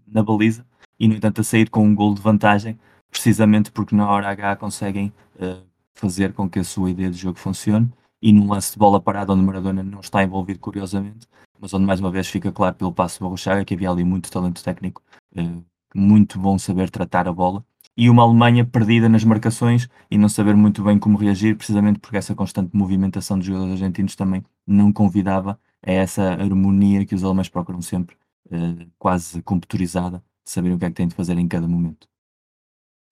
[0.06, 0.64] na baliza
[0.98, 2.78] e, no entanto, a sair com um gol de vantagem,
[3.10, 5.64] precisamente porque na hora H conseguem uh,
[5.94, 7.90] fazer com que a sua ideia de jogo funcione.
[8.22, 11.26] E num lance de bola parada, onde Maradona não está envolvido, curiosamente,
[11.58, 14.30] mas onde mais uma vez fica claro pelo passo do Barrochaga que havia ali muito
[14.30, 15.02] talento técnico,
[15.36, 15.64] uh,
[15.94, 17.64] muito bom saber tratar a bola.
[17.96, 22.16] E uma Alemanha perdida nas marcações e não saber muito bem como reagir, precisamente porque
[22.18, 27.48] essa constante movimentação dos jogadores argentinos também não convidava a essa harmonia que os alemães
[27.48, 28.19] procuram sempre
[28.50, 32.08] uh, quase computurizada, de saber o que é que tem de fazer em cada momento.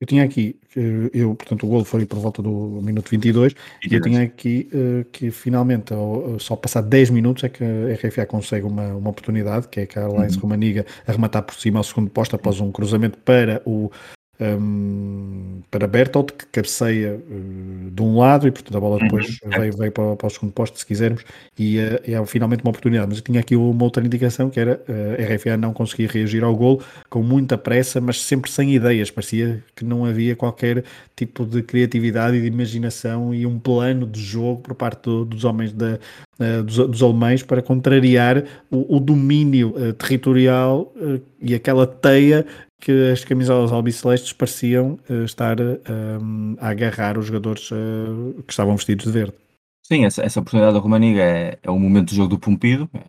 [0.01, 0.57] Eu tinha aqui,
[1.13, 3.91] eu, portanto, o gol foi por volta do minuto 22, 22.
[3.91, 5.93] e eu tinha aqui uh, que finalmente,
[6.39, 9.99] só passar 10 minutos, é que a RFA consegue uma, uma oportunidade, que é que
[9.99, 10.43] a Alliance uhum.
[10.43, 13.91] Romaniga arrematar por cima ao segundo posto após um cruzamento para o
[14.41, 19.51] um, para Bertolt, que cabeceia uh, de um lado e, portanto, a bola depois uhum.
[19.51, 21.25] veio, veio para, para, o segundo posto, se quisermos,
[21.59, 23.09] e uh, é finalmente uma oportunidade.
[23.09, 26.45] Mas eu tinha aqui uma outra indicação que era uh, a RFA não conseguia reagir
[26.45, 26.81] ao gol
[27.11, 29.11] com muita pressa, mas sempre sem ideias.
[29.11, 30.85] Parecia que não havia qualquer
[31.17, 35.45] tipo de criatividade e de imaginação e um plano de jogo por parte do, dos
[35.45, 35.99] homens da,
[36.39, 42.47] Uh, dos, dos, alemães para contrariar o, o domínio uh, territorial uh, e aquela teia
[42.81, 48.77] que as camisolas albicelestes pareciam uh, estar uh, a agarrar os jogadores uh, que estavam
[48.77, 49.35] vestidos de verde.
[49.85, 53.05] Sim, essa, essa oportunidade da Romaniga é, é o momento do jogo do Pompido, é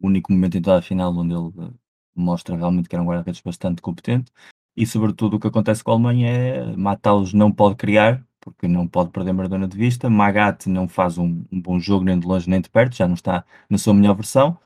[0.00, 1.72] o único momento em toda a final onde ele
[2.14, 4.30] mostra realmente que era um guarda-redes bastante competente.
[4.76, 8.86] e sobretudo o que acontece com a Alemanha é Matheus não pode criar, porque não
[8.86, 12.48] pode perder Maradona de vista, Magat não faz um, um, bom jogo nem de longe
[12.48, 14.58] nem de perto, já não está na sua melhor versão,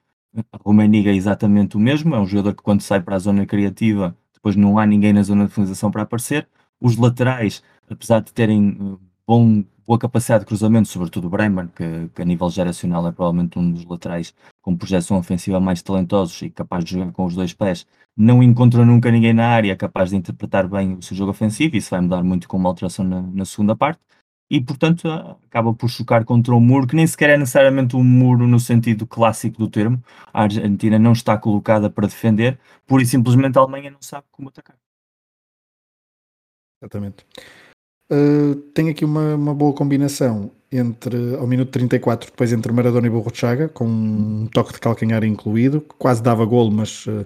[0.64, 4.16] Rumeniga é exatamente o mesmo, é um jogador que quando sai para a zona criativa,
[4.32, 6.48] depois não há ninguém na zona de finalização para aparecer,
[6.80, 12.08] os laterais, apesar de terem eh, bom, boa capacidade de cruzamento, sobretudo o Bremer, que,
[12.14, 16.50] que, a nível geracional é provavelmente um dos laterais com projeção ofensiva mais talentosos e
[16.50, 20.16] capaz de jogar com os dois pés, não encontra nunca ninguém na área capaz de
[20.16, 23.44] interpretar bem o seu jogo ofensivo, isso vai mudar muito com uma alteração na, na
[23.44, 24.00] segunda parte,
[24.52, 28.46] e portanto acaba por chocar contra um muro que nem sequer é necessariamente um muro
[28.46, 30.04] no sentido clássico do termo.
[30.30, 34.50] A Argentina não está colocada para defender, pura e simplesmente a Alemanha não sabe como
[34.50, 34.76] atacar.
[36.82, 37.24] Exatamente.
[38.10, 43.10] Uh, tem aqui uma, uma boa combinação entre ao minuto 34, depois entre Maradona e
[43.10, 47.24] Borruchaga, com um toque de calcanhar incluído, quase dava golo, mas uh,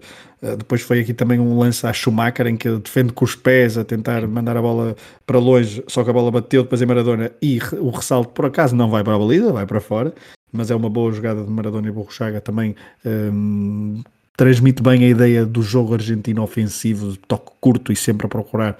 [0.58, 3.78] depois foi aqui também um lance à Schumacher em que ele defende com os pés
[3.78, 7.30] a tentar mandar a bola para longe, só que a bola bateu depois em Maradona
[7.40, 10.12] e o ressalto por acaso não vai para a baliza, vai para fora,
[10.52, 12.74] mas é uma boa jogada de Maradona e Borruchaga também.
[13.04, 14.02] Um,
[14.36, 18.78] transmite bem a ideia do jogo argentino ofensivo, de toque curto e sempre a procurar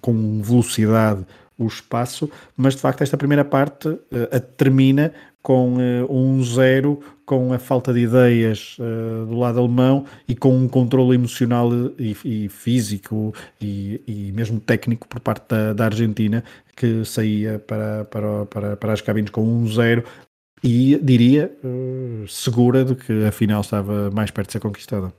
[0.00, 1.24] com velocidade
[1.58, 7.52] o espaço, mas de facto esta primeira parte uh, termina com uh, um zero, com
[7.52, 12.48] a falta de ideias uh, do lado alemão e com um controle emocional e, e
[12.48, 16.44] físico e, e, mesmo técnico por parte da, da Argentina
[16.76, 20.04] que saía para, para, para, para as cabines com um zero
[20.62, 21.52] e diria
[22.28, 25.12] segura de que a final estava mais perto de ser conquistada.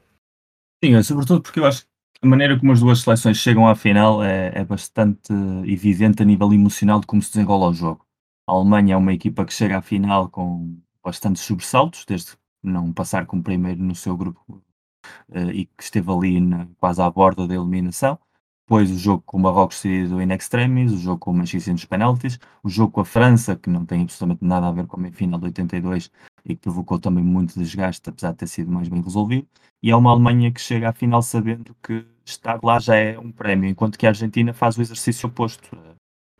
[0.83, 1.85] Sim, sobretudo porque eu acho
[2.21, 5.31] a maneira como as duas seleções chegam à final é, é, bastante
[5.65, 8.05] evidente a nível emocional de como se desenrola o jogo.
[8.47, 12.31] A Alemanha é uma equipa que chega à final com bastantes sobressaltos, desde
[12.61, 14.61] não passar como primeiro no seu grupo
[15.29, 18.19] uh, e que esteve ali na, quase à borda da eliminação.
[18.65, 21.85] Depois o jogo com o Marrocos decidido in extremis, o jogo com o Manchester nos
[21.85, 25.11] penaltis, o jogo com a França, que não tem absolutamente nada a ver com a
[25.11, 26.11] final de 82
[26.45, 29.47] e que provocou também muito desgaste, apesar de ter sido mais bem resolvido
[29.81, 33.31] e é uma Alemanha que chega à final sabendo que estar lá já é um
[33.31, 35.69] prémio, enquanto que a Argentina faz o exercício oposto.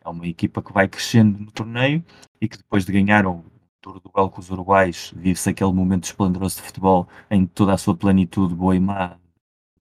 [0.04, 2.04] É uma equipa que vai crescendo no torneio
[2.40, 3.44] e que depois de ganhar o
[3.80, 7.78] Tour do Duelo com os uruguais, vive-se aquele momento esplendoroso de futebol em toda a
[7.78, 9.16] sua plenitude, boa e má,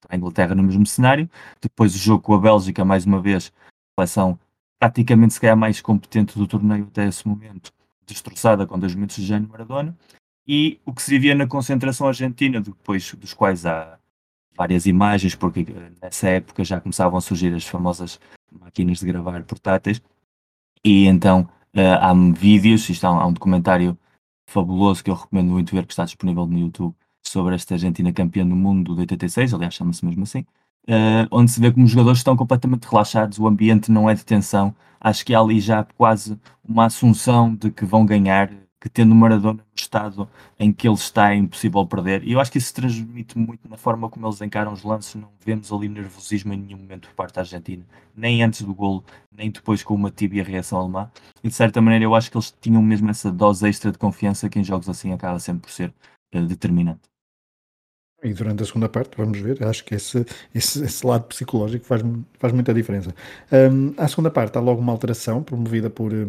[0.08, 1.30] a Inglaterra no mesmo cenário.
[1.62, 3.52] Depois o jogo com a Bélgica, mais uma vez,
[3.98, 4.40] a seleção
[4.80, 7.74] praticamente se calhar mais competente do torneio até esse momento,
[8.14, 9.98] destroçada com dois momentos de Jânio Maradona
[10.48, 14.00] e o que se vivia na concentração argentina, depois dos quais há
[14.58, 18.20] várias imagens, porque eh, nessa época já começavam a surgir as famosas
[18.52, 20.02] máquinas de gravar portáteis,
[20.84, 23.98] e então uh, há vídeos, isto há um, documentário
[24.50, 28.46] fabuloso que eu recomendo muito ver, que está disponível no YouTube, sobre esta Argentina campeã
[28.46, 30.46] do mundo de 86, aliás chama-se mesmo assim,
[30.88, 34.26] uh, onde se vê como os jogadores estão completamente relaxados, o ambiente não é de
[34.26, 39.14] tensão, acho que há ali já quase uma assunção de que vão ganhar que tendo
[39.14, 42.24] Maradona no estado em que ele está é impossível perder.
[42.24, 45.16] E eu acho que isso transmite muito na forma como eles encaram os lances.
[45.16, 49.04] Não vemos ali nervosismo em nenhum momento por parte da Argentina, nem antes do golo,
[49.32, 51.12] nem depois com uma tibia reação alemã.
[51.44, 54.50] E de certa maneira eu acho que eles tinham mesmo essa dose extra de confiança
[54.50, 55.94] que em jogos assim acaba sempre por ser
[56.34, 57.02] uh, determinante.
[58.22, 62.02] E durante a segunda parte, vamos ver, acho que esse, esse, esse lado psicológico faz,
[62.38, 63.16] faz muita diferença.
[63.52, 66.28] Um, à segunda parte há logo uma alteração promovida por, eh,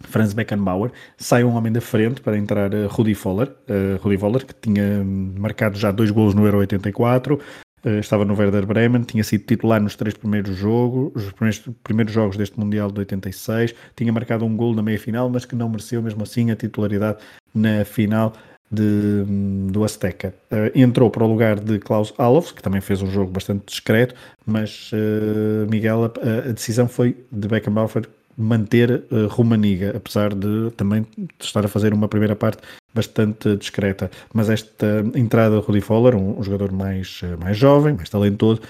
[0.00, 4.44] Franz Beckenbauer, sai um homem da frente para entrar uh, Rudi Voller, uh, Rudi Voller,
[4.44, 9.22] que tinha marcado já dois golos no Euro 84, uh, estava no Werder Bremen, tinha
[9.22, 14.12] sido titular nos três primeiros jogos, os primeiros, primeiros jogos deste Mundial de 86, tinha
[14.12, 17.18] marcado um gol na meia-final, mas que não mereceu mesmo assim a titularidade
[17.54, 18.32] na final
[18.74, 19.24] de,
[19.70, 20.34] do Azteca.
[20.50, 24.14] Uh, entrou para o lugar de Klaus Alves, que também fez um jogo bastante discreto,
[24.46, 28.06] mas uh, Miguel, a, a, decisão foi de Beckenbauer
[28.36, 31.06] manter uh, Romaniga, apesar de também
[31.38, 32.62] estar a fazer uma primeira parte
[32.92, 34.10] bastante discreta.
[34.32, 38.60] Mas esta entrada de Rudy Foller, um, um jogador mais, mais jovem, mais talentoso,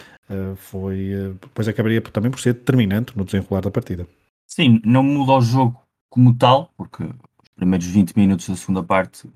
[0.56, 4.06] foi, depois acabaria também por ser determinante no desenrolar da partida.
[4.46, 5.78] Sim, não muda o jogo
[6.08, 7.04] como tal, porque
[7.56, 9.28] primeiros 20 minutos da segunda parte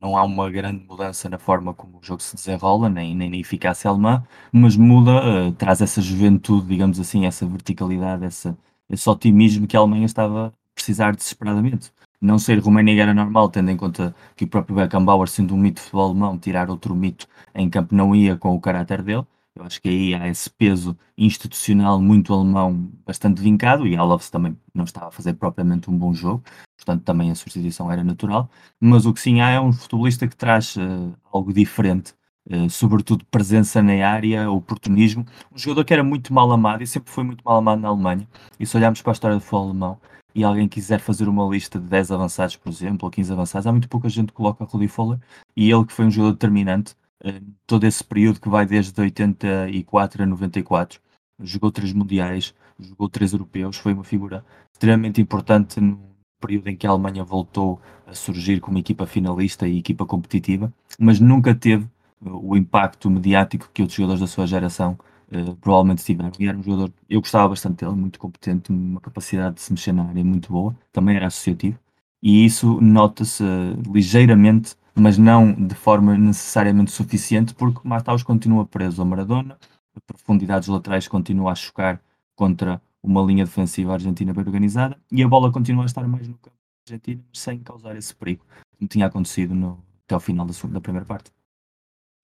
[0.00, 3.36] não há uma grande mudança na forma como o jogo se desenrola, nem, nem na
[3.36, 8.56] eficácia alemã, mas muda, traz essa juventude, digamos assim, essa verticalidade, essa
[8.92, 11.90] esse otimismo que a Alemanha estava a precisar desesperadamente.
[12.20, 15.76] Não ser Rumênia era normal, tendo em conta que o próprio Beckenbauer, sendo um mito
[15.76, 19.26] de futebol alemão, tirar outro mito em campo não ia com o caráter dele.
[19.54, 24.56] Eu acho que aí há esse peso institucional muito alemão bastante vincado e Alves também
[24.74, 26.42] não estava a fazer propriamente um bom jogo,
[26.84, 28.50] portanto também a substituição era natural.
[28.80, 32.14] Mas o que sim há é um futebolista que traz uh, algo diferente
[32.50, 35.24] uh, sobretudo presença na área, oportunismo.
[35.52, 38.28] Um jogador que era muito mal amado e sempre foi muito mal amado na Alemanha.
[38.58, 40.00] E se olharmos para a história do futebol alemão
[40.34, 43.72] e alguém quiser fazer uma lista de 10 avançados, por exemplo, ou 15 avançados, há
[43.72, 45.18] muito pouca gente que coloca Rudi Foller
[45.56, 50.22] e ele que foi um jogador determinante uh, todo esse período que vai desde 84
[50.22, 51.00] a 94.
[51.44, 56.11] Jogou três mundiais, jogou três europeus, foi uma figura extremamente importante no
[56.42, 61.20] período em que a Alemanha voltou a surgir como equipa finalista e equipa competitiva, mas
[61.20, 61.84] nunca teve
[62.20, 64.98] uh, o impacto mediático que outros jogadores da sua geração
[65.30, 66.32] uh, provavelmente tiveram.
[66.38, 69.92] E era um jogador, eu gostava bastante dele, muito competente, uma capacidade de se mexer
[69.92, 71.78] na área muito boa, também era associativo,
[72.22, 79.00] e isso nota-se uh, ligeiramente, mas não de forma necessariamente suficiente, porque Mataus continua preso
[79.00, 79.56] a Maradona,
[79.96, 82.00] a profundidade dos laterais continua a chocar
[82.34, 86.34] contra uma linha defensiva argentina bem organizada e a bola continua a estar mais no
[86.34, 88.44] campo argentino sem causar esse perigo,
[88.76, 91.30] como tinha acontecido no, até ao final da, da primeira parte.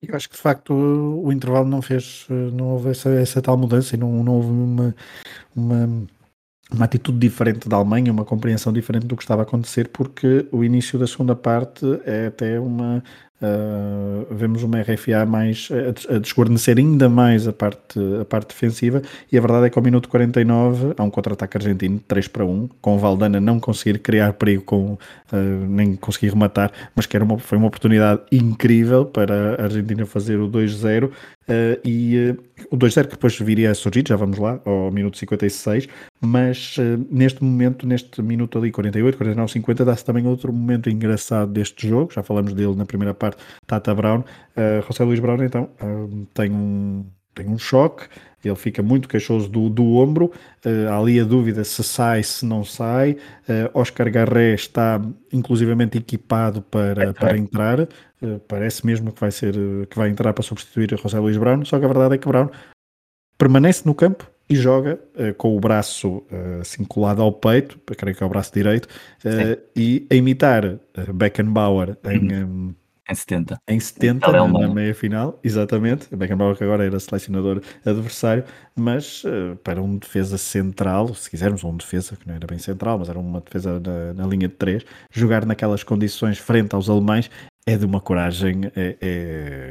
[0.01, 3.57] Eu acho que de facto o, intervalo não fez, eh, não houve essa, essa tal
[3.57, 4.95] mudança e não, não houve uma,
[5.57, 6.07] uma,
[6.71, 10.63] uma atitude diferente da Alemanha, uma compreensão diferente do que estava a acontecer, porque o
[10.63, 13.03] início da segunda parte é até uma,
[13.41, 19.01] Uh, vemos uma RFA mais a, a desguarnecer ainda mais a parte, a parte defensiva
[19.31, 22.69] e a verdade é que ao minuto 49 há um contra-ataque argentino 3 para 1,
[22.81, 27.25] com o Valdana não conseguir criar perigo com, uh, nem conseguir rematar, mas que era
[27.25, 31.13] uma, foi uma oportunidade incrível para a Argentina fazer o 2-0
[31.49, 32.39] Uh, e uh,
[32.71, 35.89] o 2-0 que depois viria a surgir, já vamos lá, ao minuto 56,
[36.21, 36.77] mas
[37.09, 42.13] neste momento, neste minuto ali, 48, 49, 50, dá-se também outro momento engraçado deste jogo,
[42.13, 43.28] já falamos dele na primeira parte,
[43.67, 45.71] Tata Brown, uh, José Luís Brown então
[46.35, 47.05] tem um
[47.39, 48.05] tem um choque,
[48.45, 50.33] ele fica muito queixoso do, do ombro,
[50.65, 53.13] uh, há ali a dúvida se sai, se não sai.
[53.49, 55.01] Uh, Oscar Garré está
[55.33, 57.89] inclusivamente equipado para, para entrar, uh,
[58.49, 59.55] parece mesmo que vai, ser,
[59.89, 62.49] que vai entrar para substituir José Luís Brown, só que a verdade é que Brown
[63.37, 64.99] permanece no campo e joga
[65.37, 66.25] com o braço
[66.59, 68.89] assim colado ao peito, creio que é o braço direito,
[69.77, 70.79] e a imitar
[71.13, 72.33] Beckenbauer em.
[72.33, 72.75] Um,
[73.09, 73.61] em 70.
[73.67, 76.15] Em 70, na, na meia final, exatamente.
[76.15, 78.45] Beckenbauer que agora era selecionador adversário,
[78.77, 82.99] mas uh, para um defesa central, se quisermos, um defesa que não era bem central,
[82.99, 87.31] mas era uma defesa na, na linha de 3, jogar naquelas condições frente aos alemães
[87.67, 89.71] é de uma coragem, é, é,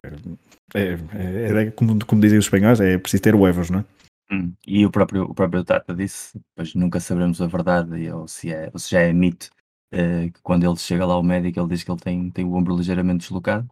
[0.75, 3.85] é, é, é como, como dizem os espanhóis, é preciso ter huevos, não é?
[4.29, 8.51] Hum, e o próprio, o próprio Tata disse, pois nunca saberemos a verdade ou se,
[8.51, 9.49] é, ou se já é mito,
[9.93, 12.53] uh, que quando ele chega lá ao médico, ele diz que ele tem, tem o
[12.53, 13.69] ombro ligeiramente deslocado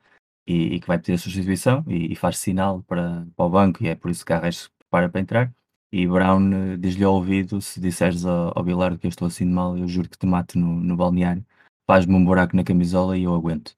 [0.47, 3.83] e, e que vai pedir a substituição e, e, faz sinal para, para o banco
[3.83, 5.53] e é por isso que Carres se prepara para entrar.
[5.91, 9.51] E Brown uh, diz-lhe ao ouvido: se disseres ao, Bilardo que eu estou assim de
[9.53, 11.45] mal, eu juro que te mato no, no balneário,
[11.87, 13.75] faz-me um buraco na camisola e eu aguento.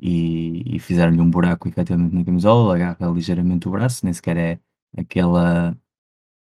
[0.00, 4.60] E, e fizeram-lhe um buraco efetivamente na camisola, agarra ligeiramente o braço, nem sequer é
[4.96, 5.76] aquela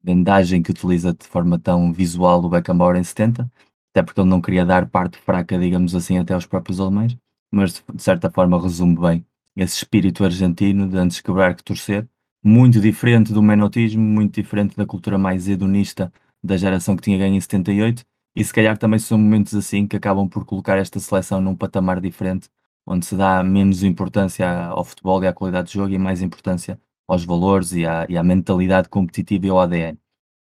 [0.03, 3.49] vendagem que utiliza de forma tão visual o Beckenbauer em 70,
[3.93, 7.15] até porque ele não queria dar parte fraca, digamos assim, até aos próprios alemães,
[7.51, 9.25] mas de certa forma resume bem
[9.55, 12.09] esse espírito argentino de antes quebrar que torcer,
[12.43, 16.11] muito diferente do menotismo, muito diferente da cultura mais hedonista
[16.43, 18.03] da geração que tinha ganho em 78,
[18.35, 22.01] e se calhar também são momentos assim que acabam por colocar esta seleção num patamar
[22.01, 22.49] diferente,
[22.85, 26.79] onde se dá menos importância ao futebol e à qualidade de jogo e mais importância
[27.07, 30.03] aos valores e à, e à mentalidade competitiva e ao ADN.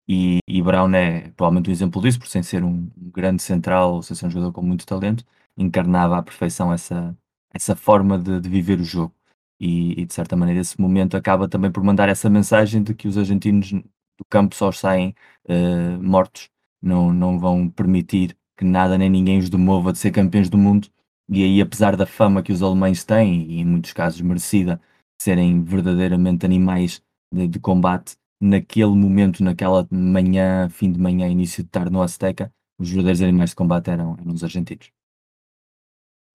[0.07, 4.03] E, e Brown é provavelmente um exemplo disso, por sem ser um, grande central, ou
[4.03, 5.25] sem ser um jogador com muito talento,
[5.57, 7.15] encarnava à perfeição essa,
[7.53, 9.13] essa forma de, de viver o jogo.
[9.59, 13.07] E, e, de certa maneira esse momento acaba também por mandar essa mensagem de que
[13.07, 15.15] os argentinos do campo só saem
[15.49, 16.49] uh, mortos,
[16.81, 20.89] não, não vão permitir que nada nem ninguém os demova de ser campeões do mundo.
[21.29, 24.81] E aí, apesar da fama que os alemães têm, e em muitos casos merecida,
[25.21, 27.01] serem verdadeiramente animais
[27.33, 32.51] de, de combate, naquele momento, naquela manhã, fim de manhã, início de tarde no Azteca,
[32.79, 34.91] os verdadeiros animais de combate eram, eram os argentinos.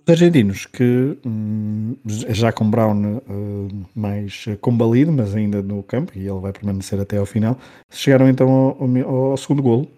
[0.00, 6.26] Os argentinos que hum, já com Brown uh, mais combalido, mas ainda no campo, e
[6.26, 7.56] ele vai permanecer até ao final,
[7.88, 9.88] chegaram então ao, ao, ao segundo golo,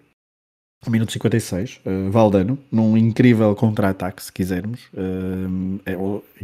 [0.91, 5.95] minuto 56, uh, Valdano, num incrível contra-ataque, se quisermos, uh, é,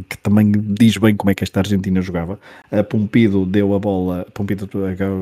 [0.07, 2.39] que também diz bem como é que esta Argentina jogava.
[2.71, 4.69] Uh, Pompido deu a bola, Pompido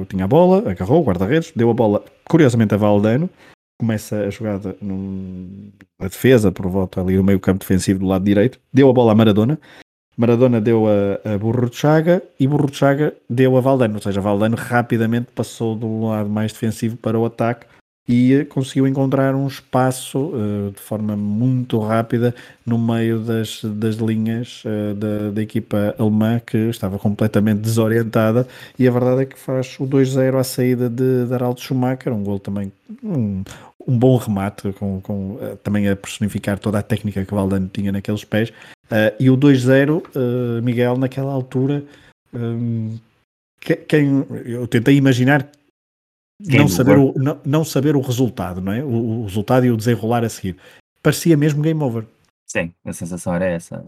[0.07, 3.30] tinha a bola, agarrou o guarda-redes, deu a bola, curiosamente, a Valdano,
[3.80, 8.59] começa a jogada na defesa, por volta ali no meio campo defensivo do lado direito,
[8.74, 9.59] deu a bola a Maradona,
[10.17, 14.01] Maradona deu a, a Burro de Chaga e Burro de Chaga deu a Valdano, ou
[14.01, 17.65] seja, Valdano rapidamente passou do lado mais defensivo para o ataque
[18.12, 22.34] e conseguiu encontrar um espaço uh, de forma muito rápida
[22.66, 28.47] no meio das, das linhas uh, da, da, equipa alemã que estava completamente desorientada.
[28.80, 32.24] E a verdade é que faz o 2-0 à saída de, de Araldo Schumacher, um
[32.24, 32.72] gol também
[33.03, 33.43] um,
[33.88, 37.91] um bom remate com, com uh, também a personificar toda a técnica que Valdano tinha
[37.91, 38.51] naqueles pés.
[39.20, 41.84] E o 2-0 Miguel naquela altura
[42.34, 42.97] um,
[43.60, 45.47] quem, eu tentei imaginar
[46.39, 48.83] não saber, o, não, não, saber o resultado, não é?
[48.83, 50.57] O, o, resultado e o desenrolar a seguir.
[51.03, 52.07] Parecia mesmo game over.
[52.45, 53.83] Sim, a sensação era essa.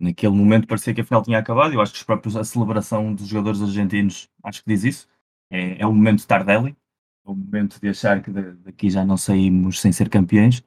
[0.00, 1.72] Naquele momento parecia que a final tinha acabado.
[1.72, 5.08] Eu acho que os próprios, a celebração dos jogadores argentinos, acho que diz isso.
[5.48, 6.76] É, é o momento de Tardelli,
[7.24, 10.62] é o momento de achar que daqui já não saímos sem ser campeões.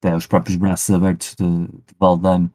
[0.00, 2.50] Até os próprios braços abertos de, de Valdano,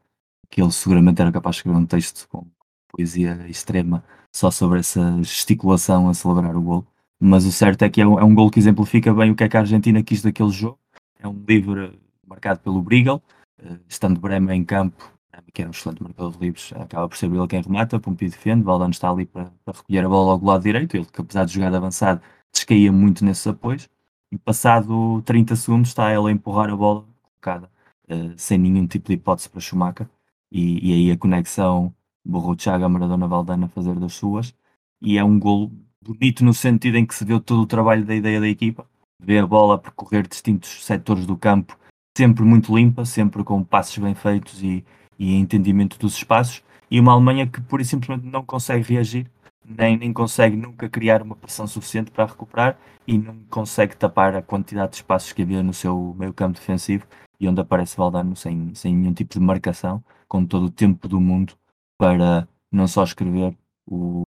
[0.50, 2.48] que ele seguramente era capaz de escrever um texto com
[2.90, 6.88] poesia extrema só sobre essa gesticulação a celebrar o gol
[7.22, 9.44] mas o certo é que é um, é um gol que exemplifica bem o que
[9.44, 10.80] é que a Argentina quis daquele jogo.
[11.20, 13.22] É um livre marcado pelo Briegel,
[13.64, 15.12] uh, estando Bremer em campo,
[15.54, 18.64] que era um excelente marcador de livros, acaba por ser ele quem remata, Pompi defende,
[18.64, 21.54] Valdano está ali para, para, recolher a bola ao lado direito, ele que apesar de
[21.54, 23.90] jogar de avançado, descaía muito nesses apoios,
[24.32, 27.70] e passado 30 segundos está ele a empurrar a bola colocada,
[28.10, 30.10] uh, sem nenhum tipo de hipótese para Schumacher,
[30.52, 31.94] e, e aí a conexão
[32.26, 34.56] Borruchaga, Maradona, Valdano a fazer das suas,
[35.02, 35.72] e é um golo
[36.04, 38.86] bonito no sentido em que se vê todo o trabalho da ideia da equipa,
[39.22, 41.78] vê a bola percorrer distintos setores do campo,
[42.18, 44.84] sempre muito limpa, sempre com passos bem feitos e,
[45.18, 49.30] e entendimento dos espaços, e uma Alemanha que por e simplesmente não consegue reagir,
[49.64, 52.78] nem, nem consegue nunca criar uma pressão suficiente para recuperar
[53.08, 57.06] e não consegue tapar a quantidade de espaços que havia no seu meio campo defensivo
[57.40, 61.20] e onde aparece Valdano sem, sem nenhum tipo de marcação, com todo o tempo do
[61.20, 61.54] mundo
[61.98, 64.24] para não só escrever o,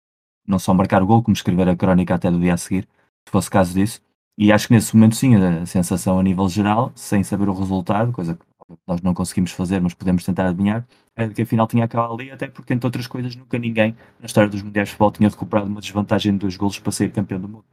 [0.47, 2.89] não só marcar o gol, como escrever a crónica até do dia a seguir,
[3.27, 4.01] se fosse caso disso.
[4.39, 8.13] E acho que nesse momento, sim, a sensação a nível geral, sem saber o resultado,
[8.13, 8.45] coisa que
[8.87, 12.49] nós não conseguimos fazer, mas podemos tentar adivinhar, é que afinal tinha acabado ali, até
[12.49, 15.81] porque, entre outras coisas, nunca ninguém na história dos Mundiais de Futebol tinha recuperado uma
[15.81, 17.65] desvantagem de dois golos para ser campeão do mundo.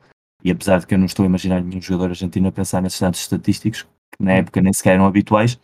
[0.44, 3.00] E apesar de que eu não estou a imaginar nenhum jogador argentino a pensar nesses
[3.00, 5.60] dados estatísticos, que na época nem sequer eram habituais,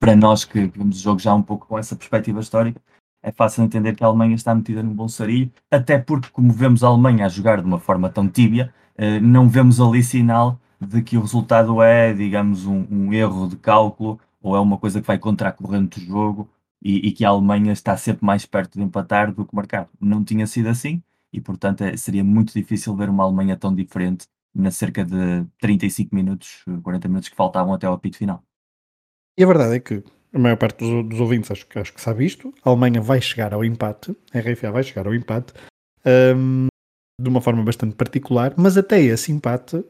[0.00, 2.80] para nós que vemos o jogo já um pouco com essa perspectiva histórica,
[3.22, 6.84] é fácil entender que a Alemanha está metida num bom sarilho, até porque, como vemos
[6.84, 11.02] a Alemanha a jogar de uma forma tão tíbia, eh, não vemos ali sinal de
[11.02, 15.06] que o resultado é, digamos, um, um erro de cálculo ou é uma coisa que
[15.06, 16.48] vai contra a corrente do jogo
[16.82, 19.88] e, e, que a Alemanha está sempre mais perto de empatar do que marcar.
[20.00, 21.02] Não tinha sido assim
[21.32, 26.14] e, portanto, é, seria muito difícil ver uma Alemanha tão diferente na cerca de 35
[26.14, 28.42] minutos, 40 minutos que faltavam até ao apito final.
[29.36, 30.02] E a verdade é que
[30.32, 32.52] a maior parte dos, dos ouvintes acho, acho, que sabe isto.
[32.64, 35.52] A Alemanha vai chegar ao empate, a RFA vai chegar ao empate
[36.36, 36.66] um,
[37.20, 39.86] de uma forma bastante particular, mas até esse empate uh,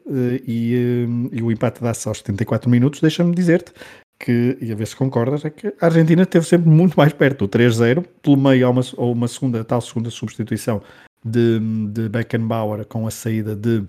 [0.46, 3.72] e, um, e, o empate dá-se aos 74 minutos, deixa-me dizer-te
[4.18, 7.46] que, e a ver se concordas, é que a Argentina esteve sempre muito mais perto
[7.46, 10.82] do 3-0, pelo meio há uma, uma segunda, tal segunda substituição
[11.24, 11.60] de,
[11.90, 13.84] de Beckenbauer com a saída de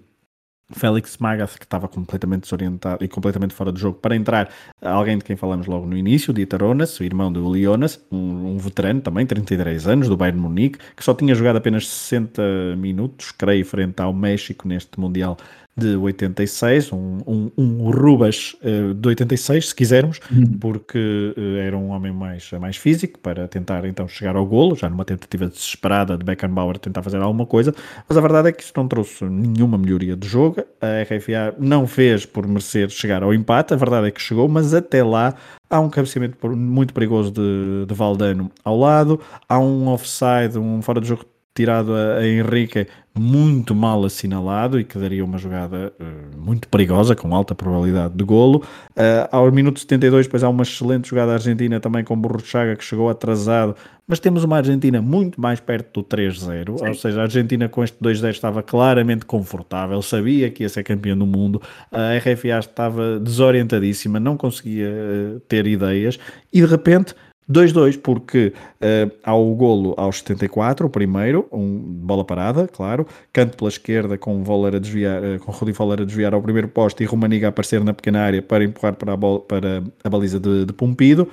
[0.71, 4.49] Félix Magath, que estava completamente desorientado e completamente fora do jogo, para entrar
[4.81, 8.57] alguém de quem falamos logo no início, Dieter Onas, o irmão do Leonas, um, um,
[8.57, 13.65] veterano também, 33 anos, do Bayern Munique, que só tinha jogado apenas 60 minutos, creio,
[13.65, 15.37] frente ao México neste Mundial
[15.75, 20.57] de 86, um, um, um Rubas uh, de 86, se quisermos, uhum.
[20.59, 24.89] porque uh, era um homem mais, mais físico para tentar então chegar ao golo, já
[24.89, 27.73] numa tentativa desesperada de Beckenbauer tentar fazer alguma coisa,
[28.07, 31.87] mas a verdade é que isso não trouxe nenhuma melhoria de jogo, a RFA não
[31.87, 35.33] fez por merecer chegar ao empate, a verdade é que chegou, mas até lá
[35.69, 40.99] há um cabeceamento muito perigoso de, de Valdano ao lado, há um offside, um fora
[40.99, 41.25] de jogo
[41.59, 42.87] tirado a, a Henrique
[43.17, 48.23] muito mal assinalado e que daria uma jogada uh, muito perigosa, com alta probabilidade de
[48.23, 48.63] golo.
[48.91, 53.09] Uh, ao minuto 72, depois há uma excelente jogada argentina também com Burruchaga, que chegou
[53.09, 53.75] atrasado,
[54.07, 57.97] mas temos uma Argentina muito mais perto do 3-0, ou seja, a Argentina com este
[58.01, 64.17] 2-0 estava claramente confortável, sabia que ia ser campeão do mundo, a RFA estava desorientadíssima,
[64.17, 66.17] não conseguia uh, ter ideias,
[66.53, 67.13] e de repente
[67.49, 73.57] 2-2, porque uh, há o golo aos 74, o primeiro, um, bola parada, claro, canto
[73.57, 77.01] pela esquerda com Voller a desviar, uh, com Rudi Voller a desviar ao primeiro posto
[77.01, 80.39] e Romaniga a aparecer na pequena área para empurrar para a, bola, para a baliza
[80.39, 81.27] de, de Pompido.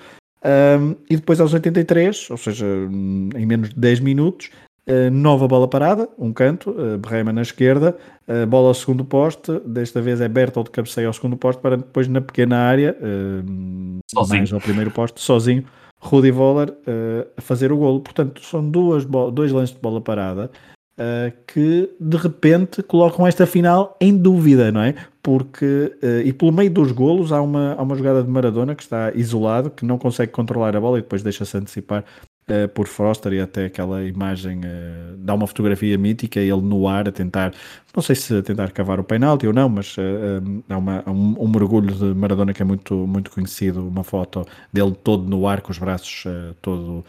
[1.11, 4.49] E depois aos 83, ou seja, em menos de 10 minutos,
[4.89, 7.97] Uh, nova bola parada, um canto, uh, Berrema na esquerda,
[8.29, 11.77] uh, bola ao segundo poste, desta vez é Bertolt de cabeceio ao segundo poste para
[11.77, 15.65] depois na pequena área, uh, mais ao primeiro poste, sozinho,
[16.01, 18.01] Rudi Voller uh, a fazer o golo.
[18.01, 20.51] Portanto, são duas dois lances de bola parada
[20.99, 24.95] uh, que de repente colocam esta final em dúvida, não é?
[25.23, 28.83] Porque, uh, e pelo meio dos golos há uma, há uma jogada de Maradona que
[28.83, 32.05] está isolado, que não consegue controlar a bola e depois deixa-se antecipar
[32.51, 37.09] uh, por Foster e até aquela imagem uh, dá uma fotografia mítica, ele no ar
[37.09, 37.53] a tentar,
[37.95, 41.37] não sei se a tentar cavar o penalti ou não, mas uh, há, uma, um,
[41.45, 45.61] um, mergulho de Maradona que é muito, muito conhecido, uma foto dele todo no ar
[45.61, 46.25] com os braços
[46.61, 47.05] todo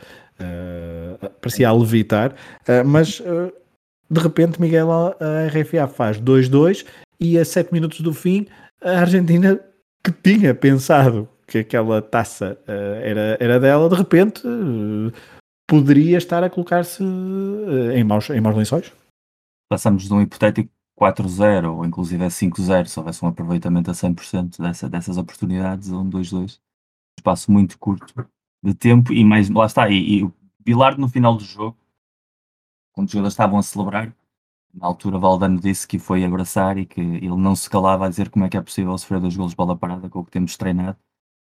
[1.41, 2.35] parecia a levitar,
[2.85, 3.19] mas
[4.07, 6.85] de repente Miguel a RFA faz 2-2
[7.19, 8.45] e a 7 minutos do fim
[8.83, 9.59] a Argentina
[10.03, 15.11] que tinha pensado que aquela taça uh, era, era dela, de repente uh,
[15.65, 18.93] poderia estar a colocar-se uh, em, maus, em maus lençóis.
[19.69, 20.69] Passamos de um hipotético
[20.99, 26.09] 4-0 ou inclusive 5-0, se houvesse um aproveitamento a 100% dessa, dessas oportunidades, a um
[26.09, 26.59] 2-2.
[27.17, 28.29] Espaço muito curto
[28.61, 31.77] de tempo e mais, lá está, e, e o Bilardo no final do jogo,
[32.91, 34.13] quando os jogadores estavam a celebrar,
[34.73, 38.29] na altura Valdano disse que foi abraçar e que ele não se calava a dizer
[38.29, 40.57] como é que é possível sofrer dois golos de bola parada com o que temos
[40.57, 40.97] treinado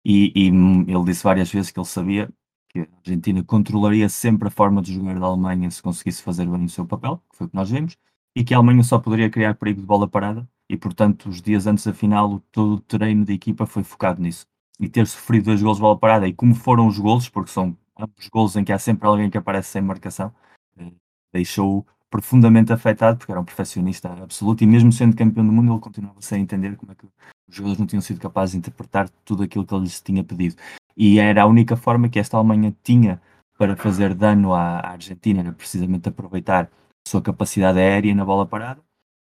[0.09, 2.29] e, e, ele disse várias vezes que ele sabia
[2.69, 6.63] que a Argentina controlaria sempre a forma de jogar da Alemanha se conseguisse fazer bem
[6.63, 7.97] o seu papel, que foi o que nós vimos,
[8.33, 11.67] e que a Alemanha só poderia criar perigo de bola parada, e portanto, os dias
[11.67, 14.45] antes da final, todo o treino da equipa foi focado nisso.
[14.79, 17.77] E ter sofrido dois gols de bola parada, e como foram os gols, porque são
[17.99, 20.33] ambos gols em que há sempre alguém que aparece sem marcação,
[20.77, 20.93] eh,
[21.33, 25.81] deixou profundamente afetado, porque era um perfeccionista absoluto, e mesmo sendo campeão do mundo, ele
[25.81, 27.05] continuava sem entender como é que
[27.49, 30.55] os jogadores não tinham sido capazes de interpretar tudo aquilo que ele lhes tinha pedido.
[30.95, 33.21] E era a única forma que esta Alemanha tinha
[33.57, 38.81] para fazer dano à, Argentina, era precisamente aproveitar a sua capacidade aérea na bola parada,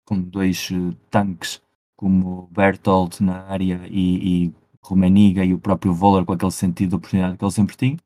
[0.07, 1.63] com dois uh, tanques
[1.97, 6.97] como Bertolt na área e, e Rumeniga e o próprio Voller com aquele sentido de
[6.97, 7.97] oportunidade que ele sempre tinha.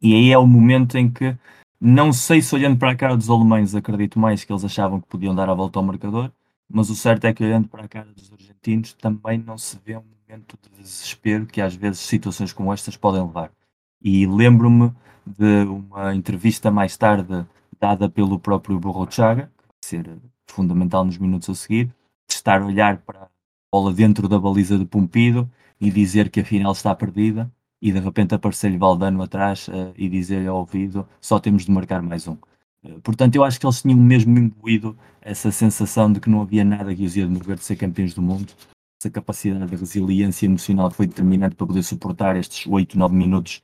[0.00, 1.36] E aí é o momento em que,
[1.80, 5.06] não sei se olhando para a cara dos alemães acredito mais que eles achavam que
[5.06, 6.32] podiam dar a volta ao marcador,
[6.72, 9.96] mas o certo é que olhando para a cara dos argentinos também não se vê
[9.96, 13.52] um momento de desespero que às vezes situações como estas podem levar.
[14.02, 14.90] E lembro-me
[15.26, 17.46] de uma entrevista mais tarde
[17.78, 21.86] dada pelo próprio Borrochaga, que vai ser fundamental nos minutos a seguir,
[22.28, 23.28] de estar a olhar para a
[23.70, 25.50] bola dentro da baliza de Pompido
[25.80, 27.50] e dizer que a final está perdida
[27.80, 32.00] e de repente aparecer-lhe Valdano atrás uh, e dizer-lhe ao ouvido só temos de marcar
[32.00, 32.36] mais um.
[33.02, 36.94] Portanto, eu acho que eles tinham mesmo imbuído essa sensação de que não havia nada
[36.94, 38.52] que os ia mover de ser campeões do mundo.
[39.00, 43.62] Essa capacidade de resiliência emocional foi determinante para poder suportar estes 8, 9 minutos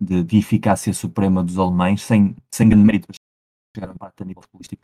[0.00, 3.08] de, de eficácia suprema dos alemães, sem, sem grande mérito,
[3.74, 4.82] chegaram a nível futbolístico,